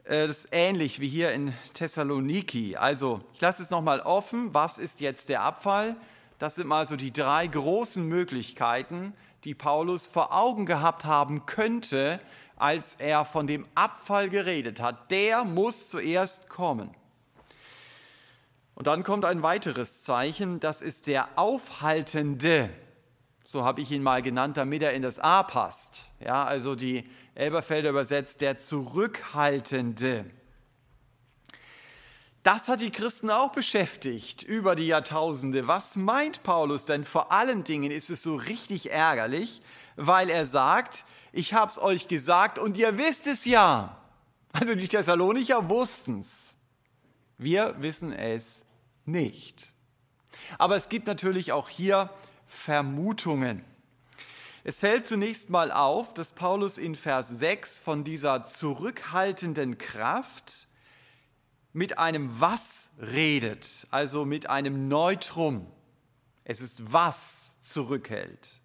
Äh, 0.04 0.26
das 0.26 0.44
ist 0.44 0.48
ähnlich 0.52 1.00
wie 1.00 1.08
hier 1.08 1.32
in 1.32 1.52
Thessaloniki. 1.74 2.76
Also, 2.76 3.20
ich 3.34 3.40
lasse 3.40 3.62
es 3.62 3.70
nochmal 3.70 4.00
offen. 4.00 4.54
Was 4.54 4.78
ist 4.78 5.00
jetzt 5.00 5.28
der 5.28 5.42
Abfall? 5.42 5.96
Das 6.38 6.56
sind 6.56 6.66
mal 6.66 6.86
so 6.86 6.96
die 6.96 7.12
drei 7.12 7.46
großen 7.46 8.06
Möglichkeiten, 8.06 9.14
die 9.44 9.54
Paulus 9.54 10.06
vor 10.06 10.32
Augen 10.32 10.66
gehabt 10.66 11.04
haben 11.04 11.46
könnte, 11.46 12.20
als 12.56 12.94
er 12.98 13.24
von 13.24 13.46
dem 13.46 13.66
Abfall 13.74 14.28
geredet 14.28 14.80
hat. 14.80 15.10
Der 15.10 15.44
muss 15.44 15.90
zuerst 15.90 16.48
kommen. 16.48 16.90
Und 18.82 18.88
dann 18.88 19.04
kommt 19.04 19.24
ein 19.24 19.44
weiteres 19.44 20.02
Zeichen, 20.02 20.58
das 20.58 20.82
ist 20.82 21.06
der 21.06 21.28
Aufhaltende. 21.38 22.68
So 23.44 23.64
habe 23.64 23.80
ich 23.80 23.92
ihn 23.92 24.02
mal 24.02 24.22
genannt, 24.22 24.56
damit 24.56 24.82
er 24.82 24.92
in 24.92 25.02
das 25.02 25.20
A 25.20 25.44
passt. 25.44 26.06
Ja, 26.18 26.44
also 26.44 26.74
die 26.74 27.08
Elberfelder 27.36 27.90
übersetzt, 27.90 28.40
der 28.40 28.58
Zurückhaltende. 28.58 30.24
Das 32.42 32.66
hat 32.66 32.80
die 32.80 32.90
Christen 32.90 33.30
auch 33.30 33.52
beschäftigt 33.52 34.42
über 34.42 34.74
die 34.74 34.88
Jahrtausende. 34.88 35.68
Was 35.68 35.94
meint 35.94 36.42
Paulus 36.42 36.84
denn? 36.84 37.04
Vor 37.04 37.30
allen 37.30 37.62
Dingen 37.62 37.92
ist 37.92 38.10
es 38.10 38.24
so 38.24 38.34
richtig 38.34 38.90
ärgerlich, 38.90 39.62
weil 39.94 40.28
er 40.28 40.44
sagt, 40.44 41.04
ich 41.30 41.54
habe 41.54 41.68
es 41.68 41.80
euch 41.80 42.08
gesagt 42.08 42.58
und 42.58 42.76
ihr 42.76 42.98
wisst 42.98 43.28
es 43.28 43.44
ja. 43.44 43.96
Also 44.52 44.74
die 44.74 44.88
Thessalonicher 44.88 45.68
wussten 45.68 46.18
es. 46.18 46.56
Wir 47.38 47.76
wissen 47.78 48.12
es 48.12 48.66
nicht. 49.04 49.72
Aber 50.58 50.76
es 50.76 50.88
gibt 50.88 51.06
natürlich 51.06 51.52
auch 51.52 51.68
hier 51.68 52.10
Vermutungen. 52.46 53.64
Es 54.64 54.78
fällt 54.78 55.06
zunächst 55.06 55.50
mal 55.50 55.72
auf, 55.72 56.14
dass 56.14 56.32
Paulus 56.32 56.78
in 56.78 56.94
Vers 56.94 57.28
6 57.28 57.80
von 57.80 58.04
dieser 58.04 58.44
zurückhaltenden 58.44 59.76
Kraft 59.78 60.68
mit 61.72 61.98
einem 61.98 62.40
Was 62.40 62.90
redet, 63.00 63.86
also 63.90 64.24
mit 64.24 64.48
einem 64.48 64.88
Neutrum. 64.88 65.66
Es 66.44 66.60
ist 66.60 66.92
was 66.92 67.60
zurückhält. 67.60 68.60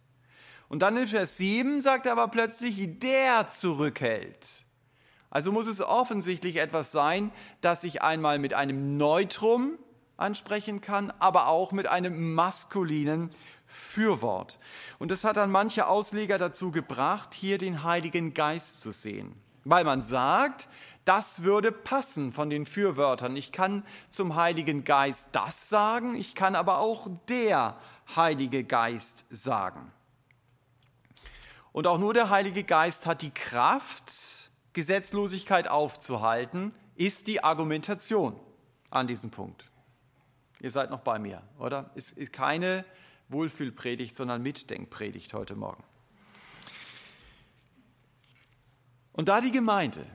Und 0.70 0.82
dann 0.82 0.98
in 0.98 1.08
Vers 1.08 1.38
7 1.38 1.82
sagt 1.82 2.06
er 2.06 2.12
aber 2.12 2.27
plötzlich, 2.27 3.00
der 3.00 3.50
zurückhält. 3.50 4.65
Also 5.29 5.51
muss 5.51 5.67
es 5.67 5.82
offensichtlich 5.82 6.58
etwas 6.58 6.91
sein, 6.91 7.32
das 7.62 7.82
sich 7.82 8.01
einmal 8.01 8.39
mit 8.39 8.53
einem 8.53 8.98
Neutrum 8.98 9.77
ansprechen 10.17 10.81
kann, 10.81 11.13
aber 11.19 11.47
auch 11.47 11.71
mit 11.71 11.88
einem 11.88 12.33
maskulinen 12.33 13.29
Fürwort. 13.65 14.59
Und 15.00 15.12
das 15.12 15.24
hat 15.24 15.38
dann 15.38 15.51
manche 15.51 15.88
Ausleger 15.88 16.38
dazu 16.38 16.71
gebracht, 16.71 17.33
hier 17.33 17.57
den 17.57 17.83
Heiligen 17.83 18.33
Geist 18.33 18.81
zu 18.81 18.91
sehen, 18.91 19.33
weil 19.63 19.83
man 19.83 20.01
sagt, 20.01 20.67
das 21.05 21.43
würde 21.43 21.71
passen 21.71 22.33
von 22.33 22.50
den 22.50 22.65
Fürwörtern. 22.65 23.38
Ich 23.38 23.53
kann 23.53 23.86
zum 24.09 24.36
Heiligen 24.36 24.83
Geist 24.83 25.29
das 25.31 25.69
sagen, 25.69 26.15
ich 26.15 26.36
kann 26.36 26.55
aber 26.55 26.79
auch 26.79 27.07
der 27.29 27.77
Heilige 28.15 28.63
Geist 28.63 29.25
sagen. 29.29 29.91
Und 31.71 31.88
auch 31.88 31.97
nur 31.97 32.13
der 32.13 32.29
Heilige 32.29 32.63
Geist 32.63 33.05
hat 33.05 33.21
die 33.21 33.33
Kraft, 33.33 34.50
Gesetzlosigkeit 34.74 35.67
aufzuhalten, 35.67 36.74
ist 36.95 37.27
die 37.27 37.43
Argumentation 37.43 38.36
an 38.89 39.07
diesem 39.07 39.29
Punkt. 39.29 39.69
Ihr 40.59 40.71
seid 40.71 40.89
noch 40.89 41.01
bei 41.01 41.19
mir, 41.19 41.43
oder? 41.59 41.91
Es 41.95 42.11
ist 42.11 42.33
keine 42.33 42.83
Wohlfühlpredigt, 43.29 44.15
sondern 44.15 44.41
Mitdenkpredigt 44.41 45.33
heute 45.33 45.55
Morgen. 45.55 45.83
Und 49.11 49.29
da 49.29 49.41
die 49.41 49.51
Gemeinde 49.51 50.05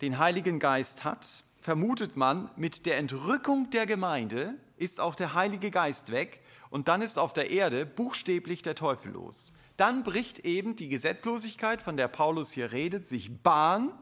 den 0.00 0.18
Heiligen 0.18 0.58
Geist 0.58 1.04
hat, 1.04 1.44
vermutet 1.60 2.16
man, 2.16 2.50
mit 2.56 2.86
der 2.86 2.98
Entrückung 2.98 3.70
der 3.70 3.86
Gemeinde 3.86 4.54
ist 4.76 5.00
auch 5.00 5.14
der 5.14 5.34
Heilige 5.34 5.70
Geist 5.70 6.10
weg 6.12 6.40
und 6.70 6.88
dann 6.88 7.02
ist 7.02 7.18
auf 7.18 7.32
der 7.32 7.50
Erde 7.50 7.86
buchstäblich 7.86 8.62
der 8.62 8.74
Teufel 8.74 9.12
los. 9.12 9.52
dann 9.76 10.02
bricht 10.02 10.40
eben 10.40 10.74
die 10.76 10.88
Gesetzlosigkeit, 10.88 11.82
von 11.82 11.96
der 11.96 12.08
Paulus 12.08 12.50
hier 12.52 12.72
redet, 12.72 13.06
sich 13.06 13.42
Bahn 13.42 13.92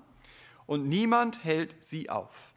und 0.67 0.89
niemand 0.89 1.45
hält 1.45 1.83
sie 1.83 2.11
auf. 2.11 2.54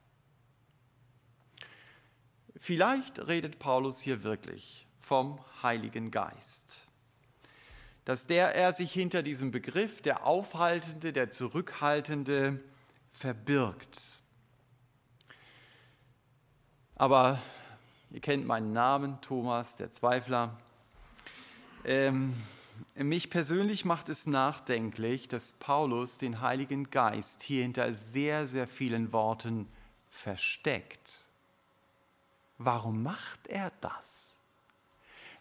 Vielleicht 2.60 3.28
redet 3.28 3.60
Paulus 3.60 4.02
hier 4.02 4.24
wirklich 4.24 4.88
vom 4.98 5.40
Heiligen 5.62 6.12
Geist, 6.12 6.88
dass 8.06 8.26
der 8.28 8.56
er 8.56 8.74
sich 8.74 8.92
hinter 8.92 9.22
diesem 9.22 9.52
Begriff 9.52 10.02
der 10.02 10.26
Aufhaltende, 10.26 11.14
der 11.14 11.30
Zurückhaltende 11.30 12.60
verbirgt. 13.10 14.22
Aber 16.96 17.40
ihr 18.10 18.22
kennt 18.22 18.48
meinen 18.48 18.74
Namen, 18.74 19.22
Thomas, 19.22 19.78
der 19.78 19.92
Zweifler. 19.92 20.60
Ähm, 21.86 22.34
mich 22.96 23.30
persönlich 23.30 23.86
macht 23.86 24.10
es 24.10 24.26
nachdenklich, 24.26 25.28
dass 25.28 25.52
Paulus 25.52 26.18
den 26.18 26.42
Heiligen 26.42 26.90
Geist 26.90 27.44
hier 27.44 27.62
hinter 27.62 27.94
sehr, 27.94 28.48
sehr 28.48 28.68
vielen 28.68 29.14
Worten 29.14 29.68
versteckt. 30.08 31.26
Warum 32.58 33.04
macht 33.04 33.48
er 33.48 33.72
das? 33.82 34.40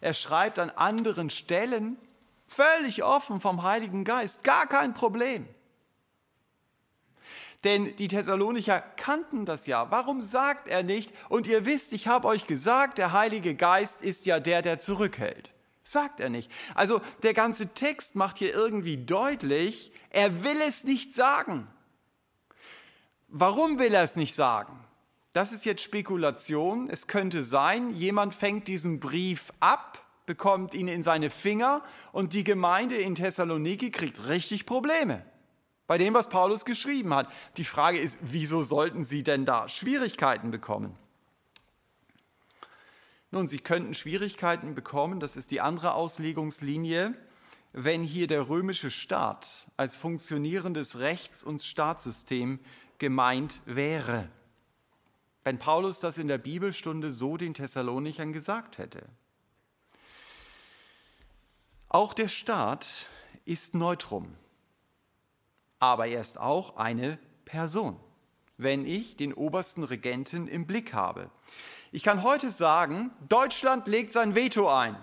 Er 0.01 0.13
schreibt 0.13 0.59
an 0.59 0.69
anderen 0.69 1.29
Stellen 1.29 1.97
völlig 2.47 3.03
offen 3.03 3.41
vom 3.41 3.63
Heiligen 3.63 4.03
Geist, 4.03 4.43
gar 4.43 4.67
kein 4.67 4.93
Problem. 4.93 5.47
Denn 7.63 7.95
die 7.97 8.07
Thessalonicher 8.07 8.81
kannten 8.81 9.45
das 9.45 9.65
ja. 9.65 9.89
Warum 9.89 10.21
sagt 10.21 10.69
er 10.69 10.83
nicht, 10.83 11.13
und 11.27 11.47
ihr 11.47 11.65
wisst, 11.65 11.91
ich 11.91 12.07
habe 12.07 12.27
euch 12.27 12.45
gesagt, 12.45 12.99
der 12.99 13.13
Heilige 13.13 13.55
Geist 13.55 14.03
ist 14.03 14.25
ja 14.25 14.39
der, 14.39 14.61
der 14.61 14.79
zurückhält. 14.79 15.51
Sagt 15.81 16.19
er 16.19 16.29
nicht. 16.29 16.51
Also 16.75 17.01
der 17.23 17.33
ganze 17.33 17.73
Text 17.73 18.15
macht 18.15 18.37
hier 18.37 18.53
irgendwie 18.53 18.97
deutlich, 18.97 19.91
er 20.09 20.43
will 20.43 20.61
es 20.61 20.83
nicht 20.83 21.13
sagen. 21.13 21.67
Warum 23.27 23.79
will 23.79 23.93
er 23.93 24.03
es 24.03 24.15
nicht 24.15 24.35
sagen? 24.35 24.86
Das 25.37 25.51
ist 25.51 25.65
jetzt 25.65 25.83
Spekulation. 25.83 26.89
Es 26.89 27.05
könnte 27.05 27.43
sein, 27.43 27.93
jemand 27.93 28.33
fängt 28.33 28.67
diesen 28.67 28.99
Brief 28.99 29.53
ab, 29.59 30.03
bekommt 30.25 30.73
ihn 30.73 30.87
in 30.87 31.03
seine 31.03 31.29
Finger 31.29 31.83
und 32.11 32.33
die 32.33 32.43
Gemeinde 32.43 32.95
in 32.95 33.13
Thessaloniki 33.13 33.91
kriegt 33.91 34.29
richtig 34.29 34.65
Probleme 34.65 35.23
bei 35.85 35.99
dem, 35.99 36.15
was 36.15 36.29
Paulus 36.29 36.65
geschrieben 36.65 37.13
hat. 37.13 37.31
Die 37.57 37.65
Frage 37.65 37.99
ist, 37.99 38.17
wieso 38.23 38.63
sollten 38.63 39.03
sie 39.03 39.21
denn 39.21 39.45
da 39.45 39.69
Schwierigkeiten 39.69 40.49
bekommen? 40.49 40.95
Nun, 43.29 43.47
sie 43.47 43.59
könnten 43.59 43.93
Schwierigkeiten 43.93 44.73
bekommen, 44.73 45.19
das 45.19 45.37
ist 45.37 45.51
die 45.51 45.61
andere 45.61 45.93
Auslegungslinie, 45.93 47.13
wenn 47.73 48.01
hier 48.01 48.25
der 48.25 48.49
römische 48.49 48.89
Staat 48.89 49.67
als 49.77 49.97
funktionierendes 49.97 50.97
Rechts- 50.97 51.43
und 51.43 51.61
Staatssystem 51.61 52.59
gemeint 52.97 53.61
wäre 53.67 54.31
wenn 55.47 55.59
Paulus 55.59 56.01
das 56.01 56.17
in 56.17 56.27
der 56.27 56.39
Bibelstunde 56.39 57.09
so 57.09 57.37
den 57.37 57.53
Thessalonichern 57.53 58.33
gesagt 58.33 58.79
hätte. 58.79 59.07
Auch 61.87 62.13
der 62.13 62.27
Staat 62.27 63.05
ist 63.45 63.73
Neutrum, 63.73 64.35
aber 65.79 66.07
er 66.07 66.19
ist 66.19 66.37
auch 66.37 66.75
eine 66.75 67.17
Person, 67.45 67.97
wenn 68.57 68.85
ich 68.85 69.15
den 69.15 69.33
obersten 69.33 69.85
Regenten 69.85 70.49
im 70.49 70.67
Blick 70.67 70.93
habe. 70.93 71.29
Ich 71.93 72.03
kann 72.03 72.23
heute 72.23 72.51
sagen, 72.51 73.11
Deutschland 73.29 73.87
legt 73.87 74.11
sein 74.11 74.35
Veto 74.35 74.69
ein. 74.69 75.01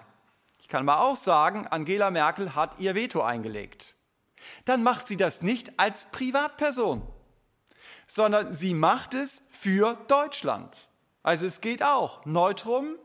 Ich 0.61 0.69
kann 0.69 0.87
aber 0.87 1.01
auch 1.07 1.17
sagen, 1.17 1.67
Angela 1.69 2.11
Merkel 2.11 2.55
hat 2.55 2.79
ihr 2.81 2.95
Veto 2.95 3.23
eingelegt. 3.23 3.97
Dann 4.67 4.83
macht 4.83 5.09
sie 5.09 5.17
das 5.17 5.41
nicht 5.41 5.81
als 5.81 6.11
Privatperson, 6.11 7.01
sondern 8.07 8.53
sie 8.53 8.75
macht 8.75 9.15
es 9.15 9.43
für 9.51 9.95
Deutschland. 10.09 10.89
Also 11.23 11.47
es 11.47 11.61
geht 11.61 11.83
auch 11.83 12.25
Neutrum 12.27 12.97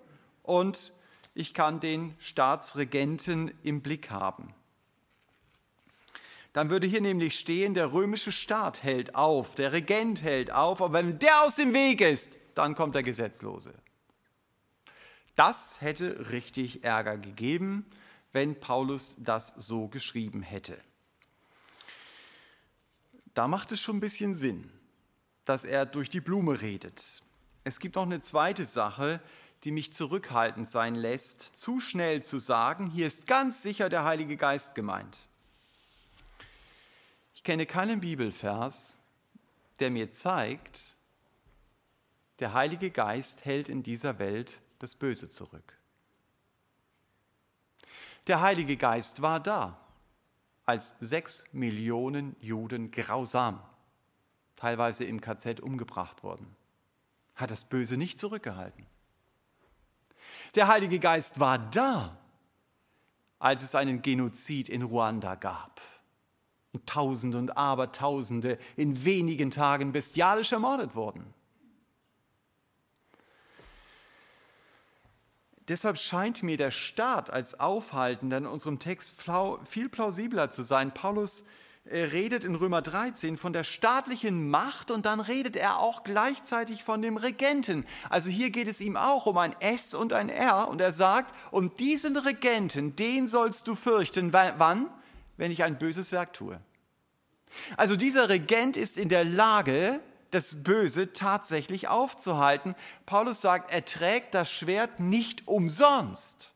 und 0.43 0.91
ich 1.33 1.53
kann 1.53 1.79
den 1.79 2.15
Staatsregenten 2.19 3.53
im 3.63 3.81
Blick 3.81 4.09
haben. 4.09 4.53
Dann 6.51 6.69
würde 6.69 6.87
hier 6.87 7.01
nämlich 7.01 7.37
stehen, 7.37 7.75
der 7.75 7.93
römische 7.93 8.31
Staat 8.31 8.83
hält 8.83 9.15
auf, 9.15 9.55
der 9.55 9.71
Regent 9.71 10.23
hält 10.23 10.51
auf, 10.51 10.81
aber 10.81 10.93
wenn 10.93 11.19
der 11.19 11.43
aus 11.43 11.55
dem 11.55 11.73
Weg 11.73 12.01
ist, 12.01 12.37
dann 12.55 12.75
kommt 12.75 12.95
der 12.95 13.03
Gesetzlose. 13.03 13.73
Das 15.35 15.79
hätte 15.79 16.31
richtig 16.31 16.83
Ärger 16.83 17.17
gegeben, 17.17 17.85
wenn 18.33 18.59
Paulus 18.59 19.15
das 19.17 19.53
so 19.55 19.87
geschrieben 19.87 20.41
hätte. 20.41 20.77
Da 23.33 23.47
macht 23.47 23.71
es 23.71 23.79
schon 23.79 23.97
ein 23.97 24.01
bisschen 24.01 24.35
Sinn 24.35 24.69
dass 25.49 25.65
er 25.65 25.87
durch 25.87 26.11
die 26.11 26.21
Blume 26.21 26.61
redet. 26.61 27.23
Es 27.63 27.79
gibt 27.79 27.95
noch 27.95 28.03
eine 28.03 28.21
zweite 28.21 28.65
Sache, 28.65 29.19
die 29.63 29.71
mich 29.71 29.91
zurückhaltend 29.91 30.69
sein 30.69 30.93
lässt, 30.93 31.41
zu 31.41 31.79
schnell 31.79 32.21
zu 32.21 32.37
sagen, 32.37 32.91
hier 32.91 33.07
ist 33.07 33.25
ganz 33.25 33.63
sicher 33.63 33.89
der 33.89 34.03
Heilige 34.03 34.37
Geist 34.37 34.75
gemeint. 34.75 35.17
Ich 37.33 37.43
kenne 37.43 37.65
keinen 37.65 37.99
Bibelvers, 37.99 38.99
der 39.79 39.89
mir 39.89 40.11
zeigt, 40.11 40.95
der 42.37 42.53
Heilige 42.53 42.91
Geist 42.91 43.43
hält 43.43 43.69
in 43.69 43.81
dieser 43.81 44.19
Welt 44.19 44.61
das 44.77 44.93
Böse 44.93 45.31
zurück. 45.31 45.73
Der 48.27 48.41
Heilige 48.41 48.77
Geist 48.77 49.23
war 49.23 49.39
da, 49.39 49.83
als 50.67 50.93
sechs 50.99 51.45
Millionen 51.53 52.35
Juden 52.39 52.91
grausam 52.91 53.63
teilweise 54.59 55.05
im 55.05 55.21
KZ 55.21 55.61
umgebracht 55.61 56.21
wurden, 56.21 56.45
hat 57.35 57.49
das 57.49 57.63
Böse 57.63 57.95
nicht 57.95 58.19
zurückgehalten. 58.19 58.85
Der 60.55 60.67
Heilige 60.67 60.99
Geist 60.99 61.39
war 61.39 61.57
da, 61.57 62.17
als 63.39 63.63
es 63.63 63.73
einen 63.73 64.01
Genozid 64.01 64.67
in 64.67 64.81
Ruanda 64.81 65.35
gab. 65.35 65.79
Und 66.73 66.85
Tausende 66.85 67.37
und 67.37 67.57
Abertausende 67.57 68.59
in 68.75 69.05
wenigen 69.05 69.49
Tagen 69.49 69.91
bestialisch 69.91 70.51
ermordet 70.51 70.93
wurden. 70.93 71.33
Deshalb 75.69 75.97
scheint 75.97 76.43
mir 76.43 76.57
der 76.57 76.71
Staat 76.71 77.29
als 77.29 77.59
Aufhaltender 77.59 78.37
in 78.37 78.45
unserem 78.45 78.79
Text 78.79 79.15
viel 79.63 79.89
plausibler 79.89 80.51
zu 80.51 80.63
sein. 80.63 80.93
Paulus 80.93 81.41
er 81.41 81.47
redet 81.91 82.43
in 82.43 82.55
Römer 82.55 82.81
13 82.81 83.37
von 83.37 83.53
der 83.53 83.63
staatlichen 83.63 84.49
Macht 84.49 84.91
und 84.91 85.05
dann 85.05 85.19
redet 85.19 85.55
er 85.55 85.79
auch 85.79 86.03
gleichzeitig 86.03 86.83
von 86.83 87.01
dem 87.01 87.17
Regenten. 87.17 87.85
Also 88.09 88.29
hier 88.29 88.51
geht 88.51 88.67
es 88.67 88.81
ihm 88.81 88.95
auch 88.95 89.25
um 89.25 89.37
ein 89.37 89.55
S 89.59 89.93
und 89.93 90.13
ein 90.13 90.29
R 90.29 90.67
und 90.69 90.81
er 90.81 90.91
sagt, 90.91 91.33
um 91.51 91.75
diesen 91.75 92.15
Regenten, 92.17 92.95
den 92.95 93.27
sollst 93.27 93.67
du 93.67 93.75
fürchten. 93.75 94.33
Wann? 94.33 94.87
Wenn 95.37 95.51
ich 95.51 95.63
ein 95.63 95.77
böses 95.77 96.11
Werk 96.11 96.33
tue. 96.33 96.59
Also 97.77 97.95
dieser 97.95 98.29
Regent 98.29 98.77
ist 98.77 98.97
in 98.97 99.09
der 99.09 99.23
Lage, 99.23 99.99
das 100.31 100.63
Böse 100.63 101.13
tatsächlich 101.13 101.87
aufzuhalten. 101.87 102.75
Paulus 103.05 103.41
sagt, 103.41 103.73
er 103.73 103.83
trägt 103.85 104.35
das 104.35 104.51
Schwert 104.51 104.99
nicht 104.99 105.47
umsonst. 105.47 106.51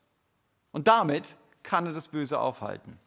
Und 0.72 0.88
damit 0.88 1.36
kann 1.63 1.86
er 1.86 1.93
das 1.93 2.10
Böse 2.10 2.39
aufhalten. 2.39 3.00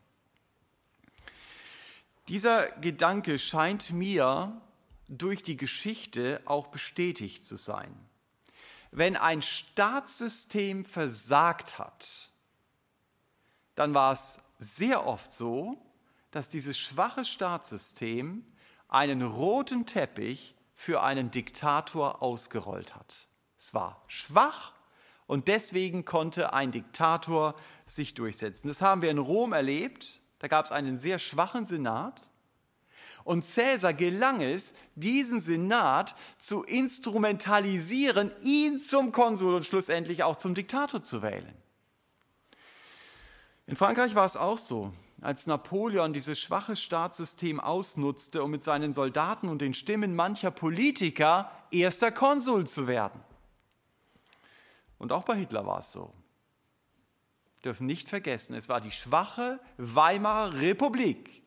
Dieser 2.29 2.69
Gedanke 2.81 3.39
scheint 3.39 3.91
mir 3.91 4.61
durch 5.09 5.43
die 5.43 5.57
Geschichte 5.57 6.43
auch 6.45 6.69
bestätigt 6.69 7.45
zu 7.45 7.57
sein. 7.57 7.95
Wenn 8.91 9.17
ein 9.17 9.43
Staatssystem 9.43 10.85
versagt 10.85 11.79
hat, 11.79 12.31
dann 13.77 13.95
war 13.95 14.13
es 14.13 14.41
sehr 14.59 15.07
oft 15.07 15.31
so, 15.31 15.77
dass 16.33 16.49
dieses 16.49 16.77
schwache 16.79 17.25
Staatssystem 17.25 18.45
einen 18.89 19.23
roten 19.23 19.87
Teppich 19.87 20.55
für 20.75 21.03
einen 21.03 21.31
Diktator 21.31 22.23
ausgerollt 22.23 22.95
hat. 22.95 23.29
Es 23.59 23.73
war 23.73 24.03
schwach 24.09 24.73
und 25.27 25.49
deswegen 25.49 26.05
konnte 26.05 26.53
ein 26.53 26.73
Diktator 26.73 27.55
sich 27.85 28.15
durchsetzen. 28.15 28.69
Das 28.69 28.83
haben 28.83 29.03
wir 29.03 29.11
in 29.11 29.19
Rom 29.19 29.53
erlebt 29.53 30.21
da 30.39 30.49
gab 30.49 30.67
es 30.67 30.73
einen 30.73 30.97
sehr 30.97 31.19
schwachen 31.19 31.67
Senat. 31.67 32.23
Und 33.25 33.43
Cäsar 33.43 33.93
gelang 33.93 34.41
es, 34.41 34.75
diesen 34.95 35.41
Senat 35.41 36.15
zu 36.39 36.63
instrumentalisieren, 36.63 38.31
ihn 38.43 38.79
zum 38.79 39.11
Konsul 39.11 39.55
und 39.55 39.67
schlussendlich 39.67 40.23
auch 40.23 40.37
zum 40.37 40.55
Diktator 40.55 41.03
zu 41.03 41.23
wählen. 41.23 41.55
In 43.67 43.75
Frankreich 43.75 44.15
war 44.15 44.27
es 44.27 44.37
auch 44.37 44.59
so. 44.59 44.93
Als 45.23 45.47
Napoleon 45.49 46.13
dieses 46.13 46.39
schwache 46.39 46.77
Staatssystem 46.77 47.59
ausnutzte, 47.59 48.45
um 48.45 48.51
mit 48.51 48.63
seinen 48.63 48.93
Soldaten 48.93 49.49
und 49.49 49.61
den 49.61 49.75
Stimmen 49.75 50.15
mancher 50.15 50.53
Politiker 50.53 51.51
erster 51.73 52.13
Konsul 52.13 52.67
zu 52.67 52.87
werden. 52.87 53.21
Und 54.99 55.11
auch 55.11 55.25
bei 55.25 55.35
Hitler 55.35 55.67
war 55.67 55.81
es 55.81 55.91
so. 55.91 56.13
Dürfen 57.67 57.87
nicht 57.87 58.09
vergessen, 58.09 58.55
es 58.55 58.69
war 58.69 58.81
die 58.81 58.93
schwache 58.93 59.61
Weimarer 59.77 60.61
Republik. 60.61 61.43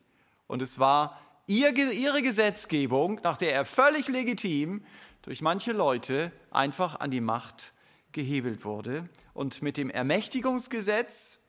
Und 0.46 0.62
es 0.62 0.78
war 0.78 1.20
ihre 1.46 2.22
Gesetzgebung, 2.22 3.20
nach 3.24 3.36
der 3.36 3.52
er 3.52 3.64
völlig 3.64 4.08
legitim 4.08 4.84
durch 5.22 5.42
manche 5.42 5.72
Leute 5.72 6.32
einfach 6.50 7.00
an 7.00 7.10
die 7.10 7.20
Macht 7.20 7.72
gehebelt 8.12 8.64
wurde. 8.64 9.08
Und 9.34 9.62
mit 9.62 9.76
dem 9.76 9.90
Ermächtigungsgesetz, 9.90 11.40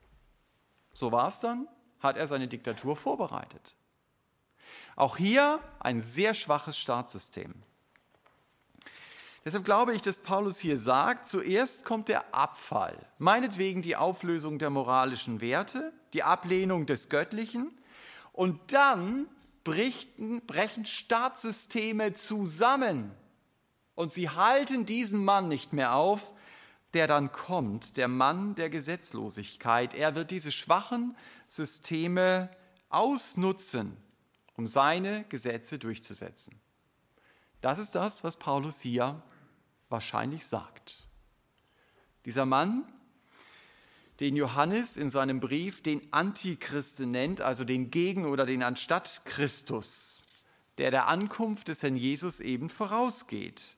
so 0.94 1.12
war 1.12 1.28
es 1.28 1.40
dann, 1.40 1.68
hat 2.00 2.18
er 2.18 2.28
seine 2.28 2.48
Diktatur 2.48 2.96
vorbereitet. 2.96 3.76
Auch 4.96 5.18
hier 5.18 5.60
ein 5.80 6.02
sehr 6.02 6.34
schwaches 6.34 6.78
Staatssystem. 6.78 7.54
Deshalb 9.44 9.66
glaube 9.66 9.94
ich, 9.94 10.02
dass 10.04 10.20
Paulus 10.20 10.60
hier 10.60 10.78
sagt, 10.78 11.28
zuerst 11.28 11.84
kommt 11.84 12.10
der 12.10 12.36
Abfall, 12.36 12.96
meinetwegen 13.18 13.82
die 13.82 13.96
Auflösung 13.96 14.60
der 14.60 14.70
moralischen 14.70 15.42
Werte, 15.42 15.92
die 16.14 16.22
Ablehnung 16.22 16.86
des 16.86 17.10
Göttlichen 17.10 17.72
und 18.34 18.60
dann 18.72 19.28
brechen, 19.64 20.46
brechen 20.46 20.86
Staatssysteme 20.86 22.14
zusammen 22.14 23.12
und 23.96 24.12
sie 24.12 24.30
halten 24.30 24.86
diesen 24.86 25.26
Mann 25.26 25.48
nicht 25.48 25.74
mehr 25.74 25.96
auf, 25.96 26.34
der 26.94 27.08
dann 27.08 27.32
kommt, 27.32 27.98
der 27.98 28.08
Mann 28.08 28.54
der 28.56 28.70
Gesetzlosigkeit. 28.70 29.94
Er 29.96 30.14
wird 30.14 30.30
diese 30.30 30.52
schwachen 30.52 31.16
Systeme 31.48 32.50
ausnutzen, 32.90 33.98
um 34.56 34.68
seine 34.68 35.24
Gesetze 35.30 35.80
durchzusetzen. 35.80 36.60
Das 37.62 37.80
ist 37.80 37.96
das, 37.96 38.24
was 38.24 38.38
Paulus 38.38 38.82
hier 38.82 39.22
wahrscheinlich 39.92 40.46
sagt. 40.46 41.08
Dieser 42.26 42.46
Mann, 42.46 42.84
den 44.20 44.36
Johannes 44.36 44.98
in 44.98 45.10
seinem 45.10 45.40
Brief 45.40 45.82
den 45.82 46.14
Antichristen 46.14 47.12
nennt, 47.12 47.42
also 47.42 47.64
den 47.64 47.90
Gegen- 47.90 48.26
oder 48.26 48.46
den 48.46 48.64
Anstatt 48.64 49.22
Christus, 49.26 50.26
der 50.78 50.92
der 50.92 51.08
Ankunft 51.08 51.68
des 51.68 51.84
Herrn 51.84 51.96
Jesus 51.96 52.40
eben 52.40 52.70
vorausgeht. 52.70 53.78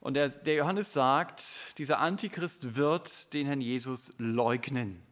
Und 0.00 0.14
der, 0.14 0.28
der 0.28 0.54
Johannes 0.54 0.92
sagt, 0.92 1.76
dieser 1.78 1.98
Antichrist 1.98 2.76
wird 2.76 3.34
den 3.34 3.46
Herrn 3.46 3.60
Jesus 3.60 4.14
leugnen. 4.18 5.02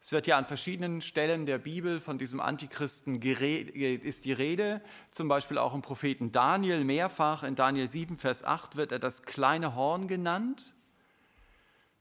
Es 0.00 0.12
wird 0.12 0.26
ja 0.26 0.38
an 0.38 0.46
verschiedenen 0.46 1.00
Stellen 1.00 1.44
der 1.44 1.58
Bibel 1.58 2.00
von 2.00 2.18
diesem 2.18 2.40
Antichristen 2.40 3.20
ist 3.20 4.24
die 4.24 4.32
Rede, 4.32 4.80
zum 5.10 5.28
Beispiel 5.28 5.58
auch 5.58 5.74
im 5.74 5.82
Propheten 5.82 6.30
Daniel 6.30 6.84
mehrfach. 6.84 7.42
In 7.42 7.56
Daniel 7.56 7.88
7, 7.88 8.16
Vers 8.16 8.44
8 8.44 8.76
wird 8.76 8.92
er 8.92 9.00
das 9.00 9.24
kleine 9.24 9.74
Horn 9.74 10.06
genannt. 10.06 10.74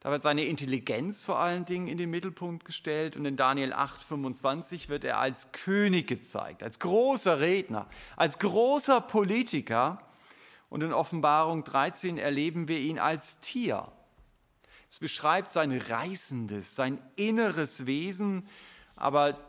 Da 0.01 0.11
wird 0.11 0.21
seine 0.21 0.45
Intelligenz 0.45 1.25
vor 1.25 1.39
allen 1.39 1.65
Dingen 1.65 1.87
in 1.87 1.97
den 1.97 2.11
Mittelpunkt 2.11 2.65
gestellt 2.65 3.17
und 3.17 3.25
in 3.25 3.35
Daniel 3.35 3.73
8, 3.73 4.03
25 4.03 4.89
wird 4.89 5.03
er 5.03 5.19
als 5.19 5.51
König 5.51 6.07
gezeigt, 6.07 6.61
als 6.61 6.77
großer 6.79 7.39
Redner, 7.39 7.87
als 8.15 8.37
großer 8.37 9.01
Politiker. 9.01 10.01
Und 10.69 10.83
in 10.83 10.93
Offenbarung 10.93 11.63
13 11.63 12.17
erleben 12.17 12.67
wir 12.67 12.79
ihn 12.79 12.99
als 12.99 13.39
Tier. 13.39 13.91
Es 14.89 14.99
beschreibt 14.99 15.51
sein 15.51 15.71
reißendes, 15.71 16.75
sein 16.75 16.99
inneres 17.15 17.85
Wesen, 17.85 18.47
aber 18.95 19.39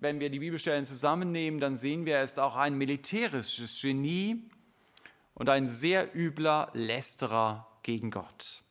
wenn 0.00 0.18
wir 0.20 0.30
die 0.30 0.38
Bibelstellen 0.38 0.84
zusammennehmen, 0.84 1.60
dann 1.60 1.76
sehen 1.76 2.06
wir, 2.06 2.16
er 2.16 2.24
ist 2.24 2.38
auch 2.38 2.56
ein 2.56 2.74
militärisches 2.74 3.80
Genie 3.80 4.42
und 5.34 5.48
ein 5.48 5.66
sehr 5.66 6.14
übler 6.16 6.70
Lästerer 6.72 7.66
gegen 7.82 8.10
Gott. 8.10 8.62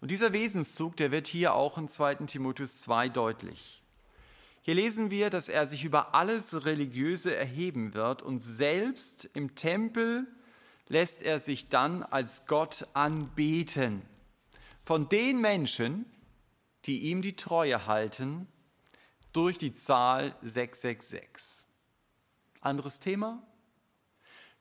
Und 0.00 0.10
dieser 0.10 0.32
Wesenszug, 0.32 0.96
der 0.96 1.12
wird 1.12 1.28
hier 1.28 1.54
auch 1.54 1.78
in 1.78 1.88
2 1.88 2.16
Timotheus 2.26 2.80
2 2.80 3.08
deutlich. 3.10 3.82
Hier 4.62 4.74
lesen 4.74 5.10
wir, 5.10 5.30
dass 5.30 5.48
er 5.48 5.66
sich 5.66 5.84
über 5.84 6.14
alles 6.14 6.64
Religiöse 6.64 7.34
erheben 7.34 7.94
wird 7.94 8.22
und 8.22 8.38
selbst 8.38 9.28
im 9.34 9.54
Tempel 9.54 10.26
lässt 10.88 11.22
er 11.22 11.38
sich 11.38 11.68
dann 11.68 12.02
als 12.02 12.46
Gott 12.46 12.86
anbeten. 12.92 14.02
Von 14.82 15.08
den 15.08 15.40
Menschen, 15.40 16.06
die 16.86 17.02
ihm 17.02 17.22
die 17.22 17.36
Treue 17.36 17.86
halten, 17.86 18.48
durch 19.32 19.58
die 19.58 19.72
Zahl 19.72 20.34
666. 20.42 21.66
Anderes 22.60 23.00
Thema, 23.00 23.42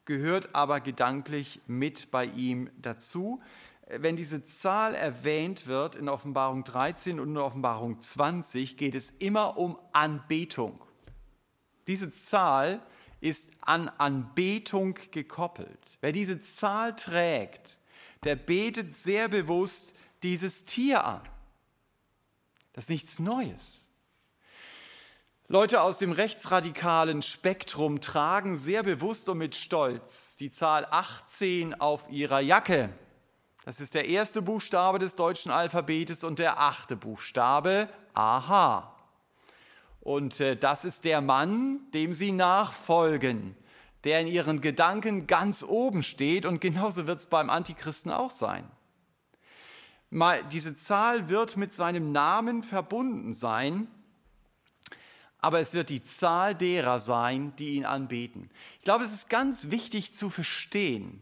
gehört 0.05 0.55
aber 0.55 0.79
gedanklich 0.79 1.61
mit 1.67 2.11
bei 2.11 2.25
ihm 2.25 2.69
dazu. 2.77 3.41
Wenn 3.87 4.15
diese 4.15 4.43
Zahl 4.43 4.95
erwähnt 4.95 5.67
wird 5.67 5.95
in 5.95 6.07
Offenbarung 6.07 6.63
13 6.63 7.19
und 7.19 7.29
in 7.29 7.37
Offenbarung 7.37 7.99
20, 7.99 8.77
geht 8.77 8.95
es 8.95 9.11
immer 9.11 9.57
um 9.57 9.77
Anbetung. 9.91 10.81
Diese 11.87 12.11
Zahl 12.11 12.81
ist 13.21 13.53
an 13.61 13.87
Anbetung 13.87 14.97
gekoppelt. 15.11 15.97
Wer 16.01 16.11
diese 16.11 16.41
Zahl 16.41 16.95
trägt, 16.95 17.79
der 18.23 18.35
betet 18.35 18.95
sehr 18.95 19.29
bewusst 19.29 19.93
dieses 20.23 20.65
Tier 20.65 21.05
an. 21.05 21.21
Das 22.73 22.85
ist 22.85 22.89
nichts 22.89 23.19
Neues. 23.19 23.87
Leute 25.47 25.81
aus 25.81 25.97
dem 25.97 26.13
rechtsradikalen 26.13 27.21
Spektrum 27.21 27.99
tragen 27.99 28.55
sehr 28.55 28.83
bewusst 28.83 29.27
und 29.27 29.37
mit 29.37 29.55
Stolz 29.55 30.37
die 30.37 30.49
Zahl 30.49 30.87
18 30.89 31.73
auf 31.79 32.09
ihrer 32.09 32.39
Jacke. 32.39 32.89
Das 33.65 33.79
ist 33.79 33.93
der 33.93 34.07
erste 34.07 34.41
Buchstabe 34.41 34.97
des 34.97 35.15
deutschen 35.15 35.51
Alphabetes 35.51 36.23
und 36.23 36.39
der 36.39 36.59
achte 36.59 36.95
Buchstabe. 36.95 37.89
Aha. 38.13 38.90
Und 40.01 40.39
äh, 40.39 40.57
das 40.57 40.83
ist 40.83 41.05
der 41.05 41.21
Mann, 41.21 41.79
dem 41.93 42.13
sie 42.13 42.31
nachfolgen, 42.31 43.55
der 44.03 44.19
in 44.19 44.27
ihren 44.27 44.59
Gedanken 44.59 45.27
ganz 45.27 45.63
oben 45.63 46.01
steht 46.01 46.45
und 46.45 46.59
genauso 46.59 47.05
wird 47.07 47.19
es 47.19 47.27
beim 47.27 47.49
Antichristen 47.49 48.11
auch 48.11 48.31
sein. 48.31 48.69
Mal, 50.09 50.43
diese 50.45 50.75
Zahl 50.75 51.29
wird 51.29 51.55
mit 51.55 51.73
seinem 51.73 52.11
Namen 52.11 52.63
verbunden 52.63 53.33
sein, 53.33 53.87
aber 55.37 55.59
es 55.59 55.73
wird 55.73 55.89
die 55.89 56.03
Zahl 56.03 56.55
derer 56.55 56.99
sein, 56.99 57.53
die 57.57 57.75
ihn 57.75 57.85
anbeten. 57.85 58.49
Ich 58.79 58.83
glaube, 58.83 59.03
es 59.03 59.13
ist 59.13 59.29
ganz 59.29 59.69
wichtig 59.69 60.13
zu 60.13 60.29
verstehen, 60.29 61.21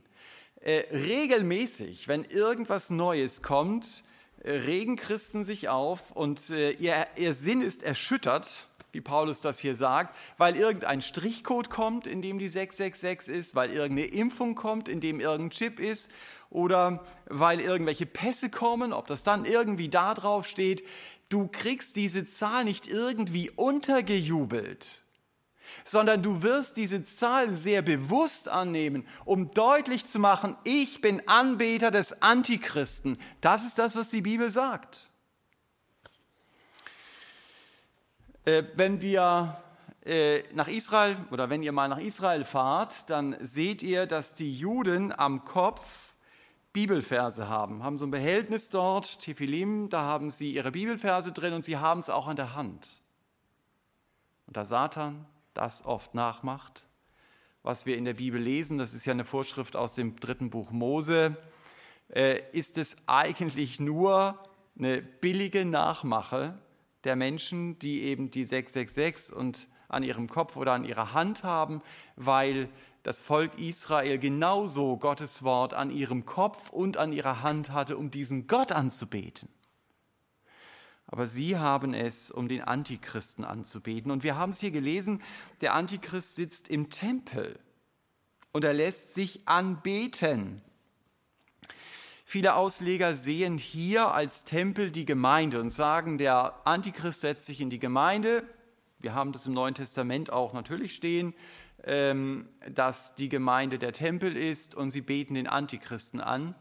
äh, 0.62 0.84
regelmäßig, 0.92 2.08
wenn 2.08 2.24
irgendwas 2.24 2.89
Neues 2.89 3.42
kommt, 3.42 4.04
äh, 4.42 4.52
regen 4.52 4.96
Christen 4.96 5.44
sich 5.44 5.68
auf 5.70 6.12
und 6.12 6.50
äh, 6.50 6.72
ihr, 6.72 7.06
ihr 7.18 7.34
Sinn 7.34 7.62
ist 7.62 7.84
erschüttert 7.84 8.68
wie 8.91 9.02
Paulus 9.02 9.41
das 9.41 9.60
hier 9.60 9.75
sagt, 9.75 10.15
weil 10.38 10.56
irgendein 10.56 11.02
Strichcode 11.02 11.69
kommt, 11.69 12.08
in 12.08 12.21
dem 12.21 12.39
die 12.39 12.47
666 12.47 13.34
ist, 13.34 13.56
weil 13.56 13.71
irgendeine 13.71 14.08
Impfung 14.08 14.56
kommt, 14.56 14.88
in 14.88 14.99
dem 14.99 15.19
irgendein 15.19 15.52
Chip 15.52 15.80
ist 15.80 16.10
oder 16.49 17.04
weil 17.25 17.60
irgendwelche 17.60 18.06
Pässe 18.06 18.49
kommen, 18.49 18.93
ob 18.93 19.08
das 19.08 19.23
dann 19.23 19.45
irgendwie 19.45 19.89
da 19.89 20.13
drauf 20.13 20.47
steht. 20.47 20.84
Du 21.30 21.47
kriegst 21.47 21.95
diese 21.95 22.25
Zahl 22.25 22.63
nicht 22.65 22.88
irgendwie 22.88 23.52
untergejubelt, 23.52 25.04
sondern 25.84 26.23
du 26.23 26.41
wirst 26.41 26.78
diese 26.78 27.04
Zahl 27.04 27.56
sehr 27.56 27.84
bewusst 27.84 28.49
annehmen, 28.49 29.06
um 29.25 29.52
deutlich 29.52 30.08
zu 30.08 30.17
machen, 30.17 30.56
ich 30.63 31.02
bin 31.02 31.28
Anbeter 31.28 31.91
des 31.91 32.23
Antichristen. 32.23 33.17
Das 33.41 33.63
ist 33.63 33.78
das, 33.78 33.95
was 33.95 34.10
die 34.10 34.21
Bibel 34.21 34.49
sagt. 34.49 35.10
Äh, 38.28 38.29
wenn 38.45 39.02
wir 39.02 39.62
äh, 40.06 40.43
nach 40.54 40.67
Israel 40.67 41.15
oder 41.32 41.49
wenn 41.49 41.62
ihr 41.62 41.71
mal 41.71 41.88
nach 41.88 41.99
Israel 41.99 42.45
fahrt, 42.45 43.10
dann 43.10 43.36
seht 43.41 43.84
ihr, 43.84 44.06
dass 44.06 44.36
die 44.36 44.54
Juden 44.54 45.12
am 45.12 45.45
Kopf 45.45 46.13
Bibelverse 46.71 47.49
haben, 47.49 47.84
haben 47.84 47.97
so 47.97 48.06
ein 48.06 48.12
Behältnis 48.12 48.69
dort, 48.69 49.19
Tephilim, 49.21 49.89
da 49.89 50.02
haben 50.02 50.30
sie 50.30 50.54
ihre 50.54 50.71
Bibelverse 50.71 51.32
drin 51.32 51.54
und 51.54 51.63
sie 51.63 51.78
haben 51.78 51.99
es 51.99 52.10
auch 52.10 52.28
an 52.28 52.36
der 52.36 52.56
Hand. 52.56 53.02
Und 54.47 54.56
da 54.56 54.65
Satan 54.65 55.25
das 55.54 55.84
oft 55.84 56.13
nachmacht, 56.13 56.86
was 57.63 57.86
wir 57.86 57.97
in 57.97 58.06
der 58.06 58.13
Bibel 58.13 58.39
lesen, 58.39 58.78
das 58.78 58.93
ist 58.93 59.06
ja 59.06 59.13
eine 59.13 59.25
Vorschrift 59.25 59.75
aus 59.75 59.95
dem 59.95 60.19
dritten 60.19 60.49
Buch 60.49 60.71
Mose, 60.71 61.36
äh, 62.13 62.39
ist 62.52 62.78
es 62.78 63.08
eigentlich 63.08 63.80
nur 63.80 64.38
eine 64.78 65.02
billige 65.02 65.65
Nachmache 65.65 66.58
der 67.03 67.15
Menschen, 67.15 67.79
die 67.79 68.03
eben 68.03 68.31
die 68.31 68.45
666 68.45 69.35
und 69.35 69.69
an 69.88 70.03
ihrem 70.03 70.29
Kopf 70.29 70.55
oder 70.55 70.73
an 70.73 70.85
ihrer 70.85 71.13
Hand 71.13 71.43
haben, 71.43 71.81
weil 72.15 72.69
das 73.03 73.21
Volk 73.21 73.57
Israel 73.57 74.19
genauso 74.19 74.97
Gottes 74.97 75.43
Wort 75.43 75.73
an 75.73 75.89
ihrem 75.89 76.25
Kopf 76.25 76.69
und 76.69 76.97
an 76.97 77.13
ihrer 77.13 77.41
Hand 77.41 77.71
hatte, 77.71 77.97
um 77.97 78.12
diesen 78.12 78.47
Gott 78.47 78.71
anzubeten. 78.71 79.49
Aber 81.07 81.25
sie 81.25 81.57
haben 81.57 81.95
es, 81.95 82.29
um 82.29 82.47
den 82.47 82.62
Antichristen 82.62 83.43
anzubeten. 83.43 84.12
Und 84.12 84.23
wir 84.23 84.38
haben 84.38 84.51
es 84.51 84.59
hier 84.59 84.69
gelesen, 84.69 85.23
der 85.62 85.73
Antichrist 85.73 86.35
sitzt 86.35 86.67
im 86.67 86.91
Tempel 86.91 87.57
und 88.51 88.63
er 88.63 88.73
lässt 88.73 89.15
sich 89.15 89.47
anbeten. 89.47 90.62
Viele 92.32 92.54
Ausleger 92.54 93.15
sehen 93.15 93.58
hier 93.58 94.12
als 94.12 94.44
Tempel 94.44 94.92
die 94.92 95.06
Gemeinde 95.06 95.60
und 95.60 95.72
sagen, 95.72 96.20
der 96.20 96.62
Antichrist 96.63 97.22
setzt 97.22 97.48
sich 97.48 97.60
in 97.60 97.72
die 97.72 97.80
Gemeinde. 97.80 98.44
Wir 99.00 99.15
haben 99.15 99.32
das 99.32 99.48
im 99.48 99.54
Neuen 99.54 99.74
Testament 99.74 100.32
auch 100.32 100.54
natürlich 100.54 100.94
stehen, 100.94 101.34
ähm, 101.86 102.48
dass 102.72 103.15
die 103.15 103.30
Gemeinde 103.30 103.80
der 103.80 103.94
Tempel 103.94 104.38
ist 104.38 104.76
und 104.76 104.92
sie 104.92 105.02
beten 105.02 105.34
den 105.34 105.48
Antichristen 105.48 106.22
an. 106.22 106.54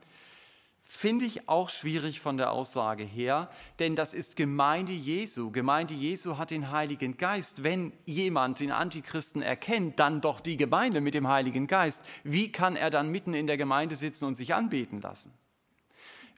Finde 0.81 1.27
ich 1.27 1.51
auch 1.51 1.69
schwierig 1.69 2.19
von 2.19 2.39
der 2.39 2.51
Aussage 2.51 3.05
her, 3.05 3.51
denn 3.79 3.95
das 3.95 4.15
ist 4.15 4.37
Gemeinde 4.37 4.93
Jesu. 4.93 5.51
Gemeinde 5.51 5.93
Jesu 5.93 6.39
hat 6.39 6.51
den 6.51 6.71
Heiligen 6.71 7.19
Geist. 7.19 7.63
Wenn 7.63 7.93
jemand 8.07 8.61
den 8.61 8.73
Antichristen 8.73 9.43
erkennt, 9.43 10.01
dann 10.01 10.23
doch 10.23 10.41
die 10.41 10.57
Gemeinde 10.57 11.03
mit 11.03 11.13
dem 11.13 11.29
Heiligen 11.29 11.67
Geist. 11.67 12.07
Wie 12.25 12.51
kann 12.51 12.75
er 12.75 12.89
dann 12.89 13.11
mitten 13.11 13.35
in 13.35 13.47
der 13.47 13.59
Gemeinde 13.59 13.97
sitzen 13.97 14.25
und 14.25 14.35
sich 14.35 14.55
anbeten 14.55 15.03
lassen? 15.03 15.35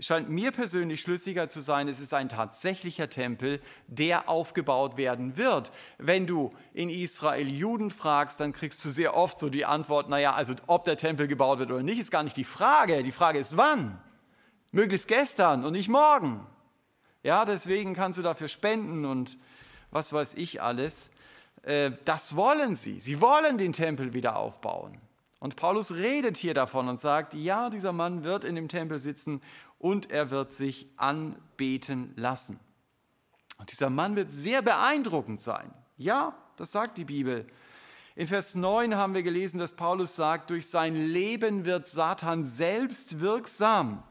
Scheint 0.01 0.31
mir 0.31 0.51
persönlich 0.51 1.03
schlüssiger 1.03 1.51
zu 1.51 1.61
sein, 1.61 1.87
es 1.87 2.01
ist 2.01 2.15
ein 2.15 2.31
tatsächlicher 2.31 3.11
Tempel, 3.11 3.61
der 3.87 4.31
aufgebaut 4.31 4.97
werden 4.97 5.37
wird. 5.37 5.73
Wenn 5.99 6.27
du 6.27 6.55
in 6.73 6.89
Israel 6.89 7.47
Juden 7.47 7.91
fragst, 7.91 8.41
dann 8.41 8.53
kriegst 8.53 8.83
du 8.85 8.89
sehr 8.89 9.15
oft 9.15 9.39
so 9.39 9.51
die 9.51 9.67
Antwort, 9.67 10.09
naja, 10.09 10.33
also 10.33 10.55
ob 10.67 10.85
der 10.85 10.97
Tempel 10.97 11.27
gebaut 11.27 11.59
wird 11.59 11.71
oder 11.71 11.83
nicht, 11.83 12.01
ist 12.01 12.11
gar 12.11 12.23
nicht 12.23 12.39
die 12.39 12.45
Frage. 12.45 13.03
Die 13.03 13.13
Frage 13.13 13.39
ist 13.39 13.59
wann. 13.59 14.01
Möglichst 14.73 15.07
gestern 15.07 15.65
und 15.67 15.73
nicht 15.73 15.91
morgen. 15.91 16.47
Ja, 17.23 17.45
deswegen 17.45 17.93
kannst 17.93 18.19
du 18.19 18.23
dafür 18.23 18.49
spenden 18.49 19.05
und 19.05 19.37
was 19.91 20.13
weiß 20.15 20.35
ich 20.35 20.63
alles. 20.63 21.11
Äh, 21.63 21.91
das 22.07 22.37
wollen 22.37 22.75
sie. 22.75 23.01
Sie 23.01 23.21
wollen 23.21 23.59
den 23.59 23.75
Tempel 23.75 24.15
wieder 24.15 24.37
aufbauen. 24.37 24.99
Und 25.41 25.57
Paulus 25.57 25.95
redet 25.95 26.37
hier 26.37 26.53
davon 26.53 26.89
und 26.89 27.01
sagt, 27.01 27.33
ja, 27.33 27.71
dieser 27.71 27.93
Mann 27.93 28.25
wird 28.25 28.45
in 28.45 28.55
dem 28.55 28.69
Tempel 28.69 28.99
sitzen 28.99 29.41
und 29.81 30.13
er 30.13 30.31
wird 30.31 30.53
sich 30.53 30.87
anbeten 30.97 32.13
lassen. 32.15 32.61
Und 33.59 33.73
dieser 33.73 33.91
Mann 33.91 34.15
wird 34.15 34.31
sehr 34.31 34.63
beeindruckend 34.63 35.41
sein. 35.41 35.75
Ja, 35.97 36.37
das 36.57 36.71
sagt 36.71 36.99
die 36.99 37.05
Bibel. 37.05 37.47
In 38.15 38.27
Vers 38.27 38.55
9 38.55 38.95
haben 38.95 39.15
wir 39.15 39.23
gelesen, 39.23 39.59
dass 39.59 39.75
Paulus 39.75 40.15
sagt, 40.15 40.51
durch 40.51 40.69
sein 40.69 40.95
Leben 40.95 41.65
wird 41.65 41.89
Satan 41.89 42.45
selbst 42.45 43.21
wirksam. 43.21 44.03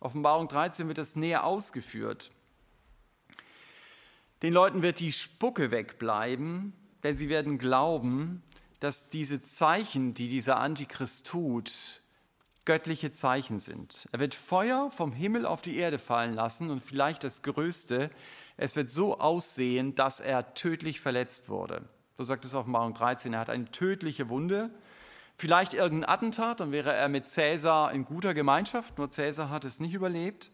Offenbarung 0.00 0.48
13 0.48 0.88
wird 0.88 0.98
das 0.98 1.14
näher 1.14 1.44
ausgeführt. 1.44 2.32
Den 4.42 4.52
Leuten 4.52 4.82
wird 4.82 4.98
die 4.98 5.12
Spucke 5.12 5.70
wegbleiben, 5.70 6.72
denn 7.04 7.16
sie 7.16 7.28
werden 7.28 7.58
glauben, 7.58 8.42
dass 8.80 9.08
diese 9.08 9.42
Zeichen, 9.42 10.14
die 10.14 10.28
dieser 10.28 10.58
Antichrist 10.58 11.28
tut, 11.28 12.01
göttliche 12.64 13.12
Zeichen 13.12 13.58
sind. 13.58 14.08
Er 14.12 14.20
wird 14.20 14.34
Feuer 14.34 14.90
vom 14.90 15.12
Himmel 15.12 15.46
auf 15.46 15.62
die 15.62 15.76
Erde 15.76 15.98
fallen 15.98 16.34
lassen 16.34 16.70
und 16.70 16.80
vielleicht 16.80 17.24
das 17.24 17.42
Größte, 17.42 18.10
es 18.56 18.76
wird 18.76 18.90
so 18.90 19.18
aussehen, 19.18 19.94
dass 19.94 20.20
er 20.20 20.54
tödlich 20.54 21.00
verletzt 21.00 21.48
wurde. 21.48 21.88
So 22.16 22.24
sagt 22.24 22.44
es 22.44 22.54
Offenbarung 22.54 22.94
13, 22.94 23.32
er 23.32 23.40
hat 23.40 23.50
eine 23.50 23.70
tödliche 23.70 24.28
Wunde. 24.28 24.70
Vielleicht 25.36 25.74
irgendein 25.74 26.08
Attentat, 26.08 26.60
dann 26.60 26.70
wäre 26.70 26.92
er 26.92 27.08
mit 27.08 27.26
Cäsar 27.26 27.92
in 27.92 28.04
guter 28.04 28.34
Gemeinschaft, 28.34 28.98
nur 28.98 29.10
Cäsar 29.10 29.50
hat 29.50 29.64
es 29.64 29.80
nicht 29.80 29.94
überlebt. 29.94 30.50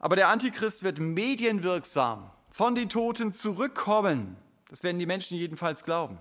Aber 0.00 0.16
der 0.16 0.28
Antichrist 0.28 0.82
wird 0.82 0.98
medienwirksam 0.98 2.30
von 2.50 2.74
den 2.74 2.88
Toten 2.88 3.32
zurückkommen. 3.32 4.36
Das 4.68 4.82
werden 4.82 4.98
die 4.98 5.06
Menschen 5.06 5.38
jedenfalls 5.38 5.84
glauben. 5.84 6.18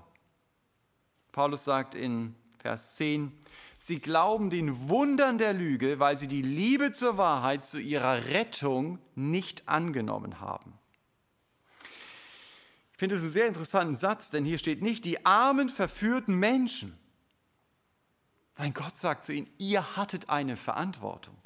Paulus 1.31 1.63
sagt 1.63 1.95
in 1.95 2.35
Vers 2.59 2.95
10, 2.95 3.31
Sie 3.85 3.99
glauben 3.99 4.49
den 4.49 4.87
Wundern 4.87 5.37
der 5.37 5.51
Lüge, 5.51 5.99
weil 5.99 6.15
sie 6.15 6.29
die 6.29 6.41
Liebe 6.41 6.93
zur 6.93 7.17
Wahrheit 7.17 7.65
zu 7.65 7.79
ihrer 7.81 8.27
Rettung 8.27 8.97
nicht 9.13 9.67
angenommen 9.67 10.39
haben. 10.39 10.79
Ich 12.93 12.99
finde 12.99 13.15
es 13.15 13.23
einen 13.23 13.31
sehr 13.31 13.45
interessanten 13.45 13.97
Satz, 13.97 14.29
denn 14.29 14.45
hier 14.45 14.57
steht 14.57 14.81
nicht 14.81 15.03
die 15.03 15.25
armen, 15.25 15.67
verführten 15.67 16.35
Menschen. 16.35 16.97
Nein, 18.57 18.73
Gott 18.73 18.95
sagt 18.95 19.25
zu 19.25 19.33
ihnen, 19.33 19.51
ihr 19.57 19.97
hattet 19.97 20.29
eine 20.29 20.55
Verantwortung. 20.55 21.45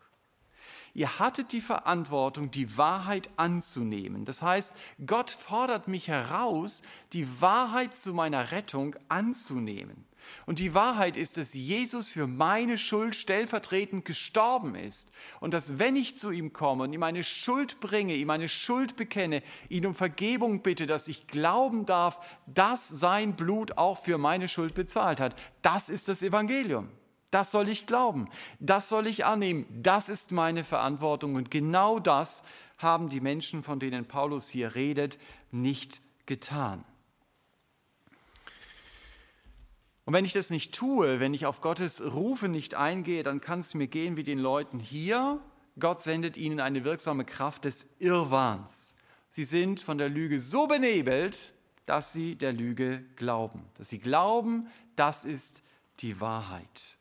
Ihr 0.93 1.17
hattet 1.17 1.54
die 1.54 1.62
Verantwortung, 1.62 2.52
die 2.52 2.78
Wahrheit 2.78 3.32
anzunehmen. 3.38 4.26
Das 4.26 4.43
heißt, 4.43 4.76
Gott 5.08 5.32
fordert 5.32 5.88
mich 5.88 6.08
heraus, 6.08 6.84
die 7.13 7.41
Wahrheit 7.41 7.95
zu 7.95 8.13
meiner 8.13 8.52
Rettung 8.52 8.95
anzunehmen. 9.10 10.07
Und 10.46 10.60
die 10.60 10.74
Wahrheit 10.74 11.18
ist, 11.18 11.38
dass 11.38 11.54
Jesus 11.54 12.10
für 12.10 12.28
meine 12.28 12.78
Schuld 12.78 13.16
stellvertretend 13.16 14.06
gestorben 14.06 14.76
ist. 14.76 15.12
Und 15.40 15.54
dass 15.54 15.80
wenn 15.80 15.96
ich 15.96 16.18
zu 16.18 16.32
ihm 16.32 16.54
komme 16.54 16.84
und 16.84 16.94
ihm 16.94 17.00
meine 17.00 17.24
Schuld 17.24 17.80
bringe, 17.80 18.16
ihm 18.16 18.28
meine 18.28 18.50
Schuld 18.50 18.96
bekenne, 18.96 19.44
ihn 19.70 19.86
um 19.86 19.96
Vergebung 19.96 20.62
bitte, 20.62 20.88
dass 20.88 21.08
ich 21.08 21.28
glauben 21.28 21.86
darf, 21.86 22.20
dass 22.46 22.88
sein 22.88 23.36
Blut 23.36 23.78
auch 23.78 23.98
für 23.98 24.18
meine 24.18 24.48
Schuld 24.48 24.74
bezahlt 24.74 25.20
hat. 25.20 25.36
Das 25.62 25.90
ist 25.90 26.08
das 26.08 26.22
Evangelium. 26.22 26.90
Das 27.32 27.52
soll 27.52 27.68
ich 27.68 27.88
glauben. 27.88 28.30
Das 28.60 28.88
soll 28.88 29.06
ich 29.08 29.26
annehmen. 29.26 29.66
Das 29.70 30.08
ist 30.08 30.32
meine 30.32 30.63
Verantwortung. 30.63 31.36
Und 31.36 31.52
genau 31.52 32.00
das 32.00 32.44
haben 32.78 33.10
die 33.10 33.20
Menschen, 33.20 33.63
von 33.63 33.80
denen 33.80 34.06
Paulus 34.06 34.50
hier 34.50 34.76
redet, 34.76 35.20
nicht 35.52 36.02
getan. 36.26 36.86
Und 40.08 40.13
wenn 40.13 40.24
ich 40.24 40.32
das 40.32 40.52
nicht 40.52 40.74
tue, 40.74 41.20
wenn 41.20 41.34
ich 41.34 41.46
auf 41.46 41.60
Gottes 41.60 42.02
Rufe 42.02 42.48
nicht 42.48 42.76
eingehe, 42.76 43.24
dann 43.24 43.41
kann 43.41 43.60
es 43.60 43.74
mir 43.74 43.88
gehen 43.88 44.15
wie 44.15 44.24
den 44.24 44.39
Leuten 44.39 44.80
hier. 44.80 45.41
Gott 45.78 46.02
sendet 46.02 46.38
ihnen 46.38 46.62
eine 46.62 46.86
wirksame 46.86 47.26
Kraft 47.26 47.65
des 47.65 47.88
Irrwahns. 48.00 48.96
Sie 49.28 49.43
sind 49.43 49.82
von 49.82 49.98
der 49.98 50.08
Lüge 50.08 50.39
so 50.39 50.65
benebelt, 50.65 51.54
dass 51.86 52.13
sie 52.13 52.36
der 52.36 52.54
Lüge 52.54 53.04
glauben. 53.17 53.65
Dass 53.78 53.89
sie 53.89 54.00
glauben, 54.00 54.70
das 54.96 55.26
ist 55.26 55.62
die 56.00 56.22
Wahrheit. 56.22 56.97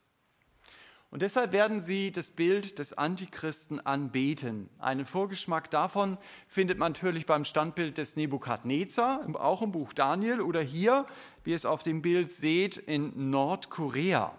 Und 1.17 1.23
deshalb 1.23 1.53
werden 1.53 1.81
sie 1.81 2.13
das 2.13 2.29
Bild 2.29 2.79
des 2.79 2.93
Antichristen 2.93 3.81
anbeten. 3.81 4.69
Einen 4.79 5.07
Vorgeschmack 5.07 5.71
davon 5.71 6.19
findet 6.47 6.77
man 6.77 6.93
natürlich 6.93 7.25
beim 7.25 7.47
Standbild 7.47 7.97
des 7.97 8.17
Nebukadnezar, 8.17 9.27
auch 9.37 9.63
im 9.63 9.73
Buch 9.73 9.95
Daniel 9.95 10.43
oder 10.43 10.61
hier, 10.61 11.07
wie 11.43 11.53
ihr 11.53 11.57
es 11.57 11.65
auf 11.65 11.83
dem 11.83 12.03
Bild 12.03 12.33
seht, 12.33 12.77
in 12.77 13.31
Nordkorea. 13.31 14.37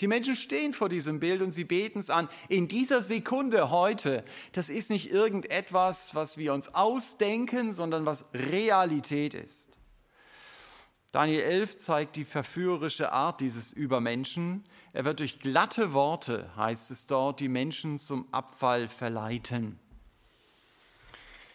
Die 0.00 0.08
Menschen 0.08 0.34
stehen 0.34 0.72
vor 0.72 0.88
diesem 0.88 1.20
Bild 1.20 1.42
und 1.42 1.52
sie 1.52 1.62
beten 1.62 2.00
es 2.00 2.10
an. 2.10 2.28
In 2.48 2.66
dieser 2.66 3.00
Sekunde 3.00 3.70
heute, 3.70 4.24
das 4.50 4.70
ist 4.70 4.90
nicht 4.90 5.12
irgendetwas, 5.12 6.12
was 6.16 6.38
wir 6.38 6.54
uns 6.54 6.74
ausdenken, 6.74 7.72
sondern 7.72 8.04
was 8.04 8.24
Realität 8.34 9.32
ist. 9.32 9.77
Daniel 11.10 11.40
11 11.40 11.78
zeigt 11.78 12.16
die 12.16 12.26
verführerische 12.26 13.12
Art 13.12 13.40
dieses 13.40 13.72
Übermenschen. 13.72 14.64
Er 14.92 15.06
wird 15.06 15.20
durch 15.20 15.40
glatte 15.40 15.94
Worte, 15.94 16.54
heißt 16.54 16.90
es 16.90 17.06
dort, 17.06 17.40
die 17.40 17.48
Menschen 17.48 17.98
zum 17.98 18.32
Abfall 18.32 18.88
verleiten. 18.88 19.78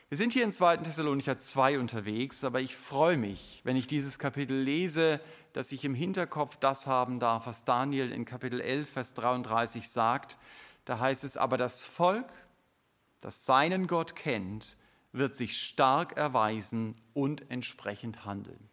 Wir 0.10 0.18
sind 0.18 0.34
hier 0.34 0.44
in 0.44 0.52
2. 0.52 0.78
Thessalonicher 0.78 1.38
2 1.38 1.78
unterwegs, 1.78 2.44
aber 2.44 2.62
ich 2.62 2.76
freue 2.76 3.18
mich, 3.18 3.62
wenn 3.64 3.76
ich 3.76 3.86
dieses 3.86 4.18
Kapitel 4.18 4.58
lese, 4.58 5.20
dass 5.54 5.72
ich 5.72 5.86
im 5.86 5.94
Hinterkopf 5.94 6.58
das 6.58 6.88
haben 6.88 7.20
darf, 7.20 7.46
was 7.46 7.64
Daniel 7.64 8.12
in 8.12 8.26
Kapitel 8.26 8.60
11, 8.60 8.90
Vers 8.90 9.14
33 9.14 9.88
sagt. 9.88 10.38
Da 10.86 11.00
heißt 11.00 11.24
es, 11.24 11.38
aber 11.38 11.58
das 11.58 11.86
Volk, 11.86 12.32
das 13.22 13.46
seinen 13.46 13.86
Gott 13.86 14.16
kennt, 14.16 14.78
wird 15.12 15.36
sich 15.36 15.58
stark 15.58 16.18
erweisen 16.18 16.96
und 17.14 17.50
entsprechend 17.52 18.26
handeln. 18.26 18.70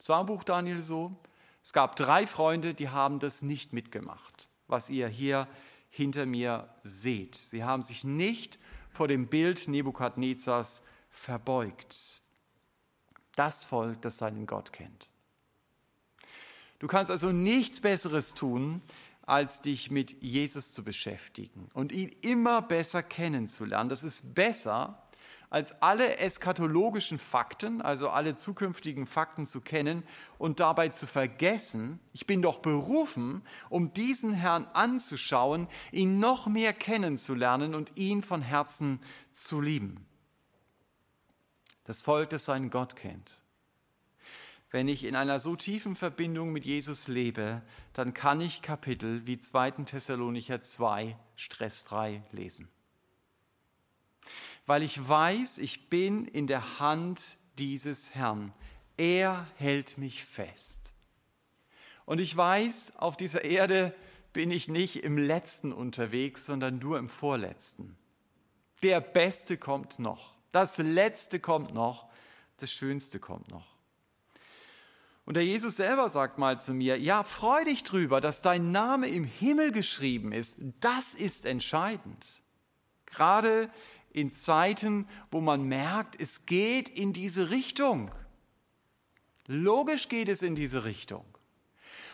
Es 0.00 0.08
war 0.08 0.20
im 0.22 0.26
Buch 0.26 0.44
Daniel 0.44 0.80
so, 0.80 1.14
es 1.62 1.74
gab 1.74 1.94
drei 1.94 2.26
Freunde, 2.26 2.72
die 2.72 2.88
haben 2.88 3.18
das 3.20 3.42
nicht 3.42 3.74
mitgemacht, 3.74 4.48
was 4.66 4.88
ihr 4.88 5.08
hier 5.08 5.46
hinter 5.90 6.24
mir 6.24 6.68
seht. 6.82 7.36
Sie 7.36 7.64
haben 7.64 7.82
sich 7.82 8.02
nicht 8.02 8.58
vor 8.90 9.08
dem 9.08 9.28
Bild 9.28 9.68
Nebukadnezars 9.68 10.82
verbeugt. 11.10 12.22
Das 13.36 13.64
Volk, 13.64 14.00
das 14.00 14.18
seinen 14.18 14.46
Gott 14.46 14.72
kennt. 14.72 15.10
Du 16.78 16.86
kannst 16.86 17.10
also 17.10 17.30
nichts 17.30 17.80
Besseres 17.80 18.32
tun, 18.34 18.80
als 19.22 19.60
dich 19.60 19.90
mit 19.90 20.22
Jesus 20.22 20.72
zu 20.72 20.82
beschäftigen 20.82 21.70
und 21.74 21.92
ihn 21.92 22.08
immer 22.22 22.62
besser 22.62 23.02
kennenzulernen. 23.02 23.90
Das 23.90 24.02
ist 24.02 24.34
besser, 24.34 24.99
als 25.50 25.82
alle 25.82 26.16
eschatologischen 26.18 27.18
Fakten, 27.18 27.82
also 27.82 28.08
alle 28.08 28.36
zukünftigen 28.36 29.04
Fakten 29.04 29.46
zu 29.46 29.60
kennen 29.60 30.04
und 30.38 30.60
dabei 30.60 30.90
zu 30.90 31.08
vergessen, 31.08 31.98
ich 32.12 32.26
bin 32.26 32.40
doch 32.40 32.60
berufen, 32.60 33.42
um 33.68 33.92
diesen 33.92 34.32
Herrn 34.32 34.66
anzuschauen, 34.72 35.66
ihn 35.90 36.20
noch 36.20 36.46
mehr 36.46 36.72
kennenzulernen 36.72 37.74
und 37.74 37.96
ihn 37.96 38.22
von 38.22 38.42
Herzen 38.42 39.00
zu 39.32 39.60
lieben. 39.60 40.06
Das 41.84 42.02
Volk, 42.02 42.30
das 42.30 42.44
seinen 42.44 42.70
Gott 42.70 42.94
kennt. 42.94 43.42
wenn 44.70 44.86
ich 44.86 45.02
in 45.02 45.16
einer 45.16 45.40
so 45.40 45.56
tiefen 45.56 45.96
Verbindung 45.96 46.52
mit 46.52 46.64
Jesus 46.64 47.08
lebe, 47.08 47.60
dann 47.92 48.14
kann 48.14 48.40
ich 48.40 48.62
Kapitel 48.62 49.26
wie 49.26 49.36
2. 49.36 49.72
Thessalonicher 49.84 50.62
2 50.62 51.16
stressfrei 51.34 52.22
lesen. 52.30 52.68
Weil 54.66 54.82
ich 54.82 55.08
weiß, 55.08 55.58
ich 55.58 55.88
bin 55.88 56.26
in 56.26 56.46
der 56.46 56.80
Hand 56.80 57.38
dieses 57.58 58.14
Herrn. 58.14 58.52
Er 58.96 59.46
hält 59.56 59.98
mich 59.98 60.24
fest. 60.24 60.92
Und 62.04 62.20
ich 62.20 62.36
weiß, 62.36 62.94
auf 62.96 63.16
dieser 63.16 63.44
Erde 63.44 63.94
bin 64.32 64.50
ich 64.50 64.68
nicht 64.68 65.04
im 65.04 65.18
letzten 65.18 65.72
unterwegs, 65.72 66.46
sondern 66.46 66.78
nur 66.78 66.98
im 66.98 67.08
vorletzten. 67.08 67.96
Der 68.82 69.00
Beste 69.00 69.58
kommt 69.58 69.98
noch. 69.98 70.34
Das 70.52 70.78
Letzte 70.78 71.40
kommt 71.40 71.74
noch. 71.74 72.08
Das 72.56 72.72
Schönste 72.72 73.18
kommt 73.18 73.50
noch. 73.50 73.76
Und 75.24 75.34
der 75.34 75.44
Jesus 75.44 75.76
selber 75.76 76.08
sagt 76.08 76.38
mal 76.38 76.58
zu 76.58 76.74
mir, 76.74 76.98
ja, 76.98 77.22
freu 77.22 77.64
dich 77.64 77.84
drüber, 77.84 78.20
dass 78.20 78.42
dein 78.42 78.72
Name 78.72 79.08
im 79.08 79.24
Himmel 79.24 79.70
geschrieben 79.70 80.32
ist. 80.32 80.58
Das 80.80 81.14
ist 81.14 81.46
entscheidend. 81.46 82.26
Gerade 83.06 83.70
in 84.12 84.30
Zeiten, 84.30 85.08
wo 85.30 85.40
man 85.40 85.62
merkt, 85.64 86.20
es 86.20 86.46
geht 86.46 86.88
in 86.88 87.12
diese 87.12 87.50
Richtung. 87.50 88.10
Logisch 89.46 90.08
geht 90.08 90.28
es 90.28 90.42
in 90.42 90.54
diese 90.54 90.84
Richtung. 90.84 91.24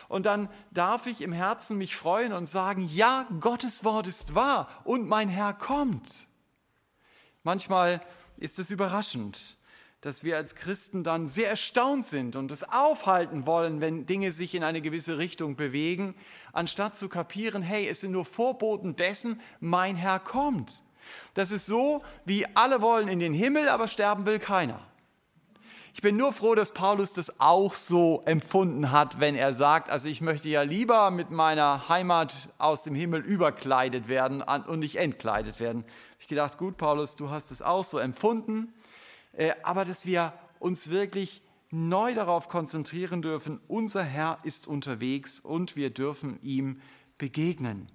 Und 0.09 0.25
dann 0.25 0.49
darf 0.71 1.05
ich 1.05 1.21
im 1.21 1.33
Herzen 1.33 1.77
mich 1.77 1.95
freuen 1.95 2.31
und 2.31 2.45
sagen, 2.45 2.89
ja, 2.93 3.27
Gottes 3.39 3.83
Wort 3.83 4.07
ist 4.07 4.35
wahr 4.35 4.69
und 4.85 5.07
mein 5.07 5.27
Herr 5.27 5.53
kommt. 5.53 6.27
Manchmal 7.43 8.01
ist 8.37 8.57
es 8.59 8.69
überraschend, 8.69 9.57
dass 10.01 10.23
wir 10.23 10.37
als 10.37 10.55
Christen 10.55 11.03
dann 11.03 11.27
sehr 11.27 11.49
erstaunt 11.49 12.05
sind 12.05 12.35
und 12.35 12.51
es 12.51 12.63
aufhalten 12.63 13.45
wollen, 13.45 13.81
wenn 13.81 14.05
Dinge 14.05 14.31
sich 14.31 14.55
in 14.55 14.63
eine 14.63 14.81
gewisse 14.81 15.17
Richtung 15.17 15.55
bewegen, 15.55 16.15
anstatt 16.53 16.95
zu 16.95 17.09
kapieren, 17.09 17.61
hey, 17.61 17.87
es 17.87 18.01
sind 18.01 18.11
nur 18.11 18.25
Vorboten 18.25 18.95
dessen, 18.95 19.41
mein 19.59 19.95
Herr 19.95 20.19
kommt. 20.19 20.83
Das 21.33 21.51
ist 21.51 21.65
so, 21.65 22.01
wie 22.25 22.45
alle 22.55 22.81
wollen 22.81 23.07
in 23.07 23.19
den 23.19 23.33
Himmel, 23.33 23.69
aber 23.69 23.87
sterben 23.87 24.25
will 24.25 24.39
keiner. 24.39 24.79
Ich 25.97 26.03
bin 26.03 26.15
nur 26.15 26.31
froh, 26.31 26.53
dass 26.53 26.73
Paulus 26.73 27.13
das 27.13 27.39
auch 27.39 27.73
so 27.73 28.21
empfunden 28.25 28.91
hat, 28.91 29.19
wenn 29.19 29.33
er 29.33 29.51
sagt, 29.51 29.89
also 29.89 30.07
ich 30.07 30.21
möchte 30.21 30.47
ja 30.47 30.61
lieber 30.61 31.09
mit 31.09 31.31
meiner 31.31 31.89
Heimat 31.89 32.49
aus 32.59 32.83
dem 32.83 32.93
Himmel 32.93 33.21
überkleidet 33.21 34.07
werden 34.07 34.43
und 34.43 34.77
nicht 34.77 34.97
entkleidet 34.97 35.59
werden. 35.59 35.85
Ich 36.19 36.27
gedacht, 36.27 36.59
gut, 36.59 36.77
Paulus, 36.77 37.15
du 37.15 37.31
hast 37.31 37.49
es 37.49 37.63
auch 37.63 37.83
so 37.83 37.97
empfunden, 37.97 38.75
äh, 39.33 39.53
aber 39.63 39.85
dass 39.85 40.05
wir 40.05 40.33
uns 40.59 40.91
wirklich 40.91 41.41
neu 41.71 42.13
darauf 42.13 42.47
konzentrieren 42.47 43.23
dürfen, 43.23 43.59
unser 43.67 44.03
Herr 44.03 44.37
ist 44.43 44.67
unterwegs 44.67 45.39
und 45.39 45.75
wir 45.75 45.89
dürfen 45.89 46.39
ihm 46.43 46.79
begegnen. 47.17 47.89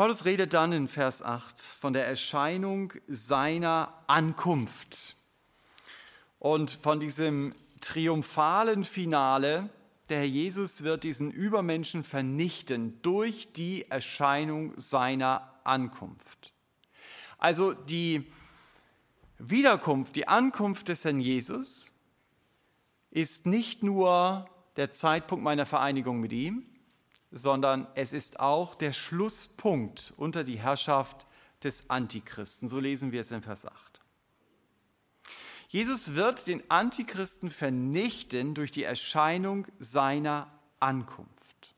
Paulus 0.00 0.24
redet 0.24 0.54
dann 0.54 0.72
in 0.72 0.88
Vers 0.88 1.20
8 1.20 1.60
von 1.60 1.92
der 1.92 2.06
Erscheinung 2.06 2.90
seiner 3.06 3.92
Ankunft 4.06 5.14
und 6.38 6.70
von 6.70 7.00
diesem 7.00 7.54
triumphalen 7.82 8.84
Finale. 8.84 9.68
Der 10.08 10.20
Herr 10.20 10.24
Jesus 10.24 10.84
wird 10.84 11.04
diesen 11.04 11.30
Übermenschen 11.30 12.02
vernichten 12.02 12.98
durch 13.02 13.52
die 13.52 13.90
Erscheinung 13.90 14.72
seiner 14.78 15.52
Ankunft. 15.64 16.54
Also 17.36 17.74
die 17.74 18.24
Wiederkunft, 19.38 20.16
die 20.16 20.26
Ankunft 20.26 20.88
des 20.88 21.04
Herrn 21.04 21.20
Jesus 21.20 21.92
ist 23.10 23.44
nicht 23.44 23.82
nur 23.82 24.48
der 24.76 24.90
Zeitpunkt 24.90 25.44
meiner 25.44 25.66
Vereinigung 25.66 26.20
mit 26.20 26.32
ihm, 26.32 26.69
sondern 27.30 27.86
es 27.94 28.12
ist 28.12 28.40
auch 28.40 28.74
der 28.74 28.92
Schlusspunkt 28.92 30.12
unter 30.16 30.44
die 30.44 30.58
Herrschaft 30.58 31.26
des 31.62 31.90
Antichristen. 31.90 32.68
So 32.68 32.80
lesen 32.80 33.12
wir 33.12 33.20
es 33.20 33.30
in 33.30 33.42
Vers 33.42 33.66
8. 33.66 34.00
Jesus 35.68 36.14
wird 36.14 36.48
den 36.48 36.68
Antichristen 36.68 37.48
vernichten 37.48 38.54
durch 38.54 38.72
die 38.72 38.82
Erscheinung 38.82 39.66
seiner 39.78 40.50
Ankunft. 40.80 41.74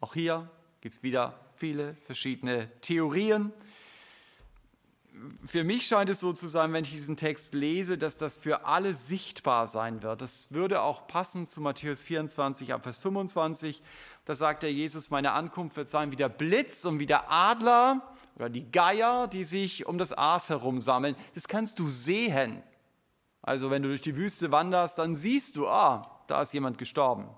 Auch 0.00 0.12
hier 0.12 0.50
gibt 0.82 0.96
es 0.96 1.02
wieder 1.02 1.40
viele 1.56 1.96
verschiedene 1.96 2.68
Theorien 2.82 3.52
für 5.44 5.64
mich 5.64 5.86
scheint 5.86 6.10
es 6.10 6.20
so 6.20 6.32
zu 6.32 6.48
sein, 6.48 6.72
wenn 6.72 6.84
ich 6.84 6.90
diesen 6.90 7.16
Text 7.16 7.54
lese, 7.54 7.98
dass 7.98 8.16
das 8.16 8.38
für 8.38 8.66
alle 8.66 8.94
sichtbar 8.94 9.68
sein 9.68 10.02
wird. 10.02 10.20
Das 10.20 10.52
würde 10.52 10.82
auch 10.82 11.06
passen 11.06 11.46
zu 11.46 11.60
Matthäus 11.60 12.02
24, 12.02 12.68
Vers 12.82 12.98
25. 12.98 13.82
Da 14.24 14.34
sagt 14.34 14.62
der 14.62 14.72
Jesus, 14.72 15.10
meine 15.10 15.32
Ankunft 15.32 15.76
wird 15.76 15.90
sein 15.90 16.10
wie 16.10 16.16
der 16.16 16.28
Blitz 16.28 16.84
und 16.84 16.98
wie 16.98 17.06
der 17.06 17.30
Adler 17.30 18.02
oder 18.36 18.48
die 18.48 18.70
Geier, 18.70 19.28
die 19.28 19.44
sich 19.44 19.86
um 19.86 19.98
das 19.98 20.12
Aas 20.16 20.48
herum 20.48 20.80
sammeln. 20.80 21.14
Das 21.34 21.46
kannst 21.46 21.78
du 21.78 21.88
sehen. 21.88 22.62
Also 23.42 23.70
wenn 23.70 23.82
du 23.82 23.88
durch 23.88 24.00
die 24.00 24.16
Wüste 24.16 24.50
wanderst, 24.50 24.98
dann 24.98 25.14
siehst 25.14 25.56
du, 25.56 25.68
ah, 25.68 26.22
da 26.26 26.42
ist 26.42 26.54
jemand 26.54 26.78
gestorben. 26.78 27.28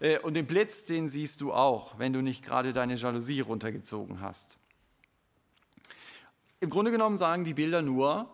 Äh, 0.00 0.18
und 0.18 0.34
den 0.34 0.46
Blitz, 0.46 0.84
den 0.84 1.08
siehst 1.08 1.40
du 1.40 1.52
auch, 1.52 1.98
wenn 1.98 2.12
du 2.12 2.20
nicht 2.20 2.44
gerade 2.44 2.74
deine 2.74 2.96
Jalousie 2.96 3.40
runtergezogen 3.40 4.20
hast. 4.20 4.58
Im 6.60 6.68
Grunde 6.68 6.90
genommen 6.90 7.16
sagen 7.16 7.44
die 7.44 7.54
Bilder 7.54 7.80
nur, 7.80 8.28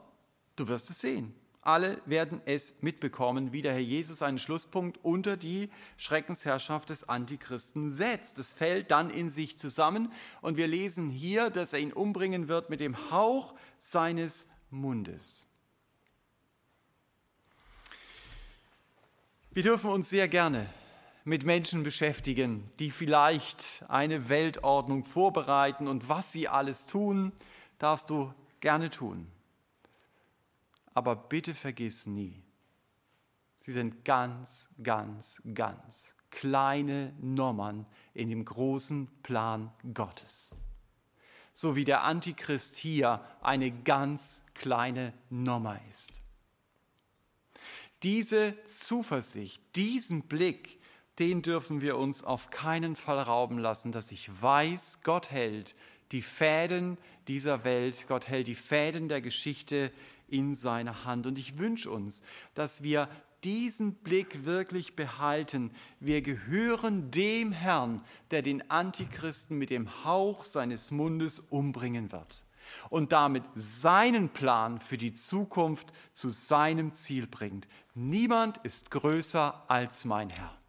du 0.56 0.66
wirst 0.68 0.90
es 0.90 1.00
sehen. 1.00 1.34
Alle 1.62 2.00
werden 2.06 2.40
es 2.46 2.80
mitbekommen, 2.80 3.52
wie 3.52 3.60
der 3.60 3.72
Herr 3.72 3.80
Jesus 3.80 4.22
einen 4.22 4.38
Schlusspunkt 4.38 4.98
unter 5.02 5.36
die 5.36 5.68
Schreckensherrschaft 5.98 6.88
des 6.88 7.08
Antichristen 7.08 7.88
setzt. 7.88 8.38
Es 8.38 8.54
fällt 8.54 8.90
dann 8.90 9.10
in 9.10 9.28
sich 9.28 9.58
zusammen 9.58 10.10
und 10.40 10.56
wir 10.56 10.66
lesen 10.66 11.10
hier, 11.10 11.50
dass 11.50 11.74
er 11.74 11.80
ihn 11.80 11.92
umbringen 11.92 12.48
wird 12.48 12.70
mit 12.70 12.80
dem 12.80 13.10
Hauch 13.10 13.54
seines 13.78 14.48
Mundes. 14.70 15.48
Wir 19.52 19.62
dürfen 19.62 19.90
uns 19.90 20.08
sehr 20.08 20.28
gerne 20.28 20.66
mit 21.24 21.44
Menschen 21.44 21.82
beschäftigen, 21.82 22.70
die 22.78 22.90
vielleicht 22.90 23.84
eine 23.88 24.30
Weltordnung 24.30 25.04
vorbereiten 25.04 25.88
und 25.88 26.08
was 26.08 26.32
sie 26.32 26.48
alles 26.48 26.86
tun 26.86 27.32
darfst 27.78 28.08
du 28.08 28.32
gerne 28.60 28.88
tun. 28.90 29.26
Aber 31.00 31.16
bitte 31.16 31.54
vergiss 31.54 32.06
nie, 32.06 32.42
sie 33.60 33.72
sind 33.72 34.04
ganz, 34.04 34.68
ganz, 34.82 35.40
ganz 35.54 36.14
kleine 36.28 37.14
Nummern 37.22 37.86
in 38.12 38.28
dem 38.28 38.44
großen 38.44 39.08
Plan 39.22 39.72
Gottes. 39.94 40.54
So 41.54 41.74
wie 41.74 41.86
der 41.86 42.04
Antichrist 42.04 42.76
hier 42.76 43.24
eine 43.40 43.70
ganz 43.70 44.44
kleine 44.52 45.14
Nummer 45.30 45.80
ist. 45.88 46.20
Diese 48.02 48.62
Zuversicht, 48.66 49.62
diesen 49.76 50.24
Blick, 50.28 50.82
den 51.18 51.40
dürfen 51.40 51.80
wir 51.80 51.96
uns 51.96 52.22
auf 52.22 52.50
keinen 52.50 52.94
Fall 52.94 53.20
rauben 53.20 53.56
lassen, 53.56 53.90
dass 53.90 54.12
ich 54.12 54.42
weiß, 54.42 55.00
Gott 55.02 55.30
hält 55.30 55.74
die 56.12 56.22
Fäden 56.22 56.98
dieser 57.28 57.64
Welt. 57.64 58.06
Gott 58.08 58.28
hält 58.28 58.48
die 58.48 58.54
Fäden 58.54 59.08
der 59.08 59.20
Geschichte 59.20 59.92
in 60.30 60.54
seiner 60.54 61.04
Hand. 61.04 61.26
Und 61.26 61.38
ich 61.38 61.58
wünsche 61.58 61.90
uns, 61.90 62.22
dass 62.54 62.82
wir 62.82 63.08
diesen 63.44 63.94
Blick 63.94 64.44
wirklich 64.44 64.96
behalten. 64.96 65.70
Wir 65.98 66.22
gehören 66.22 67.10
dem 67.10 67.52
Herrn, 67.52 68.02
der 68.30 68.42
den 68.42 68.70
Antichristen 68.70 69.58
mit 69.58 69.70
dem 69.70 70.04
Hauch 70.04 70.44
seines 70.44 70.90
Mundes 70.90 71.40
umbringen 71.40 72.12
wird 72.12 72.44
und 72.88 73.12
damit 73.12 73.44
seinen 73.54 74.28
Plan 74.28 74.80
für 74.80 74.98
die 74.98 75.12
Zukunft 75.12 75.92
zu 76.12 76.28
seinem 76.28 76.92
Ziel 76.92 77.26
bringt. 77.26 77.66
Niemand 77.94 78.58
ist 78.58 78.90
größer 78.90 79.64
als 79.68 80.04
mein 80.04 80.30
Herr. 80.30 80.59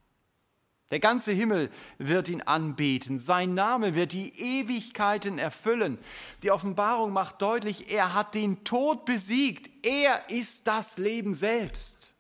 Der 0.91 0.99
ganze 0.99 1.31
Himmel 1.31 1.71
wird 1.97 2.27
ihn 2.27 2.41
anbeten. 2.41 3.17
Sein 3.17 3.53
Name 3.53 3.95
wird 3.95 4.11
die 4.11 4.37
Ewigkeiten 4.37 5.39
erfüllen. 5.39 5.97
Die 6.43 6.51
Offenbarung 6.51 7.13
macht 7.13 7.41
deutlich, 7.41 7.93
er 7.93 8.13
hat 8.13 8.35
den 8.35 8.65
Tod 8.65 9.05
besiegt. 9.05 9.69
Er 9.85 10.29
ist 10.29 10.67
das 10.67 10.97
Leben 10.97 11.33
selbst. 11.33 12.13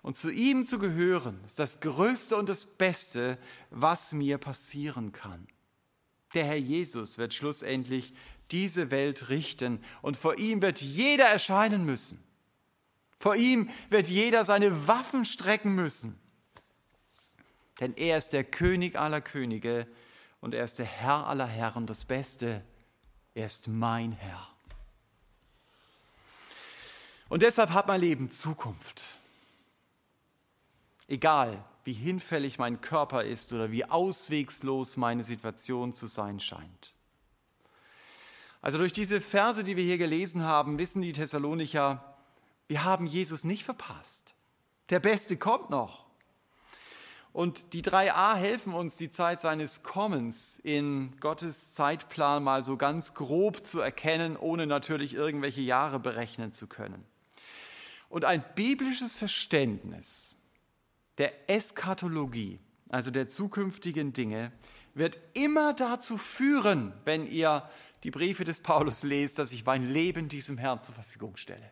Und 0.00 0.16
zu 0.16 0.30
ihm 0.30 0.62
zu 0.62 0.78
gehören, 0.78 1.40
ist 1.44 1.58
das 1.58 1.80
Größte 1.80 2.36
und 2.36 2.48
das 2.48 2.64
Beste, 2.64 3.36
was 3.70 4.12
mir 4.12 4.38
passieren 4.38 5.10
kann. 5.10 5.48
Der 6.34 6.44
Herr 6.44 6.56
Jesus 6.56 7.18
wird 7.18 7.34
schlussendlich 7.34 8.14
diese 8.52 8.92
Welt 8.92 9.28
richten 9.28 9.82
und 10.02 10.16
vor 10.16 10.38
ihm 10.38 10.62
wird 10.62 10.80
jeder 10.80 11.24
erscheinen 11.24 11.84
müssen. 11.84 12.22
Vor 13.16 13.34
ihm 13.34 13.68
wird 13.90 14.06
jeder 14.06 14.44
seine 14.44 14.86
Waffen 14.86 15.24
strecken 15.24 15.74
müssen. 15.74 16.20
Denn 17.80 17.94
er 17.96 18.18
ist 18.18 18.32
der 18.32 18.44
König 18.44 18.98
aller 18.98 19.20
Könige 19.20 19.86
und 20.40 20.54
er 20.54 20.64
ist 20.64 20.78
der 20.78 20.86
Herr 20.86 21.26
aller 21.26 21.46
Herren. 21.46 21.86
Das 21.86 22.04
Beste, 22.04 22.64
er 23.34 23.46
ist 23.46 23.68
mein 23.68 24.12
Herr. 24.12 24.48
Und 27.28 27.42
deshalb 27.42 27.70
hat 27.70 27.86
mein 27.86 28.00
Leben 28.00 28.30
Zukunft. 28.30 29.18
Egal, 31.08 31.64
wie 31.84 31.92
hinfällig 31.92 32.58
mein 32.58 32.80
Körper 32.80 33.24
ist 33.24 33.52
oder 33.52 33.70
wie 33.70 33.84
auswegslos 33.84 34.96
meine 34.96 35.22
Situation 35.22 35.92
zu 35.92 36.06
sein 36.06 36.40
scheint. 36.40 36.94
Also 38.60 38.78
durch 38.78 38.92
diese 38.92 39.20
Verse, 39.20 39.62
die 39.62 39.76
wir 39.76 39.84
hier 39.84 39.98
gelesen 39.98 40.42
haben, 40.42 40.78
wissen 40.78 41.02
die 41.02 41.12
Thessalonicher, 41.12 42.16
wir 42.66 42.82
haben 42.82 43.06
Jesus 43.06 43.44
nicht 43.44 43.62
verpasst. 43.62 44.34
Der 44.90 44.98
Beste 44.98 45.36
kommt 45.36 45.70
noch. 45.70 46.05
Und 47.36 47.74
die 47.74 47.82
3a 47.82 48.34
helfen 48.36 48.72
uns, 48.72 48.96
die 48.96 49.10
Zeit 49.10 49.42
seines 49.42 49.82
Kommens 49.82 50.58
in 50.58 51.14
Gottes 51.20 51.74
Zeitplan 51.74 52.42
mal 52.42 52.62
so 52.62 52.78
ganz 52.78 53.12
grob 53.12 53.66
zu 53.66 53.78
erkennen, 53.80 54.38
ohne 54.38 54.66
natürlich 54.66 55.12
irgendwelche 55.12 55.60
Jahre 55.60 56.00
berechnen 56.00 56.50
zu 56.50 56.66
können. 56.66 57.04
Und 58.08 58.24
ein 58.24 58.42
biblisches 58.54 59.18
Verständnis 59.18 60.38
der 61.18 61.50
Eschatologie, 61.50 62.58
also 62.88 63.10
der 63.10 63.28
zukünftigen 63.28 64.14
Dinge, 64.14 64.50
wird 64.94 65.18
immer 65.34 65.74
dazu 65.74 66.16
führen, 66.16 66.94
wenn 67.04 67.30
ihr 67.30 67.68
die 68.02 68.10
Briefe 68.10 68.44
des 68.44 68.62
Paulus 68.62 69.02
lest, 69.02 69.38
dass 69.38 69.52
ich 69.52 69.66
mein 69.66 69.92
Leben 69.92 70.30
diesem 70.30 70.56
Herrn 70.56 70.80
zur 70.80 70.94
Verfügung 70.94 71.36
stelle. 71.36 71.70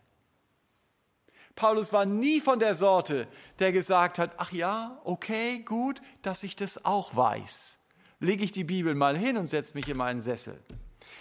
Paulus 1.56 1.92
war 1.92 2.04
nie 2.04 2.40
von 2.40 2.58
der 2.58 2.74
Sorte, 2.74 3.28
der 3.58 3.72
gesagt 3.72 4.18
hat, 4.18 4.32
ach 4.38 4.52
ja, 4.52 5.00
okay, 5.04 5.60
gut, 5.60 6.00
dass 6.22 6.42
ich 6.42 6.56
das 6.56 6.84
auch 6.84 7.14
weiß. 7.14 7.78
Lege 8.20 8.44
ich 8.44 8.52
die 8.52 8.64
Bibel 8.64 8.94
mal 8.94 9.16
hin 9.16 9.36
und 9.36 9.46
setze 9.46 9.74
mich 9.74 9.88
in 9.88 9.96
meinen 9.96 10.20
Sessel. 10.20 10.60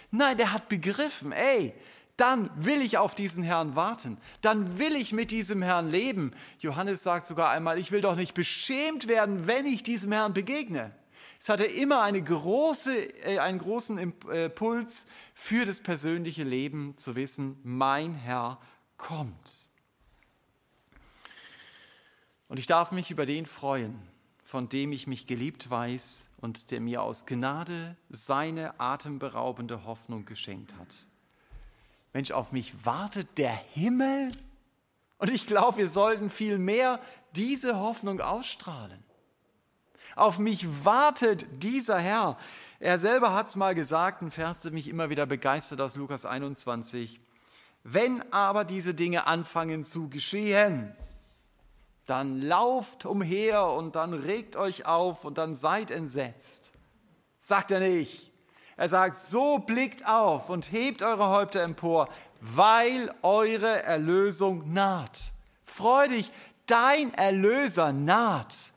Nein, 0.09 0.37
der 0.37 0.53
hat 0.53 0.69
begriffen, 0.69 1.31
ey, 1.31 1.73
dann 2.17 2.49
will 2.55 2.81
ich 2.81 2.97
auf 2.97 3.15
diesen 3.15 3.43
Herrn 3.43 3.75
warten. 3.75 4.17
Dann 4.41 4.77
will 4.77 4.95
ich 4.95 5.13
mit 5.13 5.31
diesem 5.31 5.61
Herrn 5.61 5.89
leben. 5.89 6.31
Johannes 6.59 7.03
sagt 7.03 7.25
sogar 7.25 7.49
einmal, 7.49 7.79
ich 7.79 7.91
will 7.91 8.01
doch 8.01 8.15
nicht 8.15 8.33
beschämt 8.33 9.07
werden, 9.07 9.47
wenn 9.47 9.65
ich 9.65 9.83
diesem 9.83 10.11
Herrn 10.11 10.33
begegne. 10.33 10.95
Es 11.39 11.49
hatte 11.49 11.65
immer 11.65 12.01
eine 12.03 12.21
große, 12.21 12.95
äh, 13.25 13.39
einen 13.39 13.59
großen 13.59 13.97
Impuls 13.97 15.07
für 15.33 15.65
das 15.65 15.81
persönliche 15.81 16.43
Leben 16.43 16.95
zu 16.97 17.15
wissen, 17.15 17.59
mein 17.63 18.15
Herr 18.15 18.59
kommt. 18.97 19.67
Und 22.53 22.59
ich 22.59 22.67
darf 22.67 22.91
mich 22.91 23.09
über 23.09 23.25
den 23.25 23.47
freuen, 23.47 23.99
von 24.43 24.69
dem 24.69 24.91
ich 24.91 25.07
mich 25.07 25.25
geliebt 25.25 25.71
weiß 25.71 26.27
und 26.39 26.69
der 26.69 26.81
mir 26.81 27.01
aus 27.01 27.25
Gnade 27.25 27.97
seine 28.11 28.79
atemberaubende 28.79 29.85
Hoffnung 29.85 30.25
geschenkt 30.25 30.75
hat. 30.75 31.07
Mensch, 32.13 32.29
auf 32.29 32.51
mich 32.51 32.85
wartet 32.85 33.39
der 33.39 33.55
Himmel. 33.73 34.27
Und 35.17 35.31
ich 35.31 35.47
glaube, 35.47 35.77
wir 35.79 35.87
sollten 35.87 36.29
viel 36.29 36.59
mehr 36.59 36.99
diese 37.35 37.79
Hoffnung 37.79 38.21
ausstrahlen. 38.21 39.03
Auf 40.15 40.37
mich 40.37 40.85
wartet 40.85 41.47
dieser 41.53 41.97
Herr. 41.97 42.37
Er 42.79 42.99
selber 42.99 43.33
hat 43.33 43.47
es 43.47 43.55
mal 43.55 43.73
gesagt, 43.73 44.21
ein 44.21 44.29
Vers, 44.29 44.61
der 44.61 44.73
mich 44.73 44.87
immer 44.87 45.09
wieder 45.09 45.25
begeistert 45.25 45.81
aus 45.81 45.95
Lukas 45.95 46.23
21. 46.23 47.19
Wenn 47.83 48.21
aber 48.31 48.63
diese 48.63 48.93
Dinge 48.93 49.25
anfangen 49.25 49.83
zu 49.83 50.07
geschehen, 50.07 50.95
dann 52.05 52.41
lauft 52.41 53.05
umher 53.05 53.67
und 53.67 53.95
dann 53.95 54.13
regt 54.13 54.55
euch 54.55 54.85
auf 54.85 55.23
und 55.25 55.37
dann 55.37 55.55
seid 55.55 55.91
entsetzt. 55.91 56.73
Sagt 57.37 57.71
er 57.71 57.79
nicht. 57.79 58.31
Er 58.75 58.89
sagt, 58.89 59.17
so 59.17 59.59
blickt 59.59 60.05
auf 60.05 60.49
und 60.49 60.71
hebt 60.71 61.03
eure 61.03 61.29
Häupter 61.29 61.61
empor, 61.61 62.09
weil 62.41 63.13
eure 63.21 63.83
Erlösung 63.83 64.73
naht. 64.73 65.31
Freu 65.63 66.07
dich, 66.07 66.31
dein 66.65 67.13
Erlöser 67.13 67.93
naht. 67.93 68.73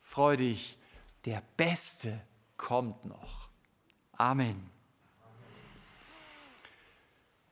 Freu 0.00 0.36
dich, 0.36 0.78
der 1.24 1.42
Beste 1.56 2.20
kommt 2.56 3.04
noch. 3.04 3.48
Amen. 4.16 4.70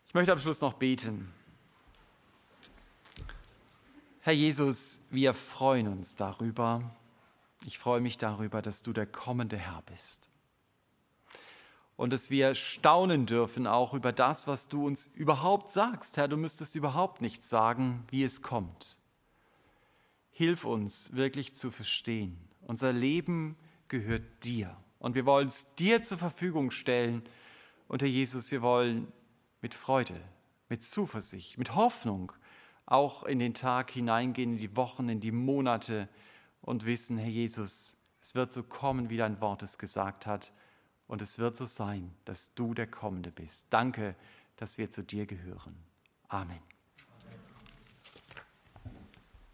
Ich 0.06 0.14
möchte 0.14 0.32
am 0.32 0.38
Schluss 0.38 0.60
noch 0.60 0.74
beten. 0.74 1.34
Herr 4.28 4.34
Jesus, 4.34 5.00
wir 5.08 5.32
freuen 5.32 5.88
uns 5.88 6.14
darüber. 6.14 6.94
Ich 7.64 7.78
freue 7.78 8.02
mich 8.02 8.18
darüber, 8.18 8.60
dass 8.60 8.82
du 8.82 8.92
der 8.92 9.06
kommende 9.06 9.56
Herr 9.56 9.82
bist 9.86 10.28
und 11.96 12.12
dass 12.12 12.28
wir 12.28 12.54
staunen 12.54 13.24
dürfen 13.24 13.66
auch 13.66 13.94
über 13.94 14.12
das, 14.12 14.46
was 14.46 14.68
du 14.68 14.86
uns 14.86 15.06
überhaupt 15.06 15.70
sagst. 15.70 16.18
Herr, 16.18 16.28
du 16.28 16.36
müsstest 16.36 16.76
überhaupt 16.76 17.22
nicht 17.22 17.42
sagen, 17.42 18.04
wie 18.10 18.22
es 18.22 18.42
kommt. 18.42 18.98
Hilf 20.30 20.66
uns 20.66 21.14
wirklich 21.14 21.54
zu 21.54 21.70
verstehen. 21.70 22.36
Unser 22.60 22.92
Leben 22.92 23.56
gehört 23.88 24.44
dir 24.44 24.76
und 24.98 25.14
wir 25.14 25.24
wollen 25.24 25.48
es 25.48 25.74
dir 25.76 26.02
zur 26.02 26.18
Verfügung 26.18 26.70
stellen. 26.70 27.22
Und 27.88 28.02
Herr 28.02 28.10
Jesus, 28.10 28.50
wir 28.50 28.60
wollen 28.60 29.10
mit 29.62 29.74
Freude, 29.74 30.20
mit 30.68 30.84
Zuversicht, 30.84 31.56
mit 31.56 31.74
Hoffnung 31.74 32.34
auch 32.88 33.24
in 33.24 33.38
den 33.38 33.52
Tag 33.54 33.90
hineingehen, 33.90 34.52
in 34.52 34.58
die 34.58 34.76
Wochen, 34.76 35.08
in 35.08 35.20
die 35.20 35.32
Monate 35.32 36.08
und 36.62 36.86
wissen, 36.86 37.18
Herr 37.18 37.28
Jesus, 37.28 37.98
es 38.20 38.34
wird 38.34 38.50
so 38.50 38.62
kommen, 38.62 39.10
wie 39.10 39.18
dein 39.18 39.40
Wort 39.40 39.62
es 39.62 39.76
gesagt 39.78 40.26
hat 40.26 40.52
und 41.06 41.20
es 41.20 41.38
wird 41.38 41.56
so 41.56 41.66
sein, 41.66 42.14
dass 42.24 42.54
du 42.54 42.72
der 42.72 42.86
Kommende 42.86 43.30
bist. 43.30 43.66
Danke, 43.70 44.16
dass 44.56 44.78
wir 44.78 44.90
zu 44.90 45.02
dir 45.02 45.26
gehören. 45.26 45.76
Amen. 46.28 46.60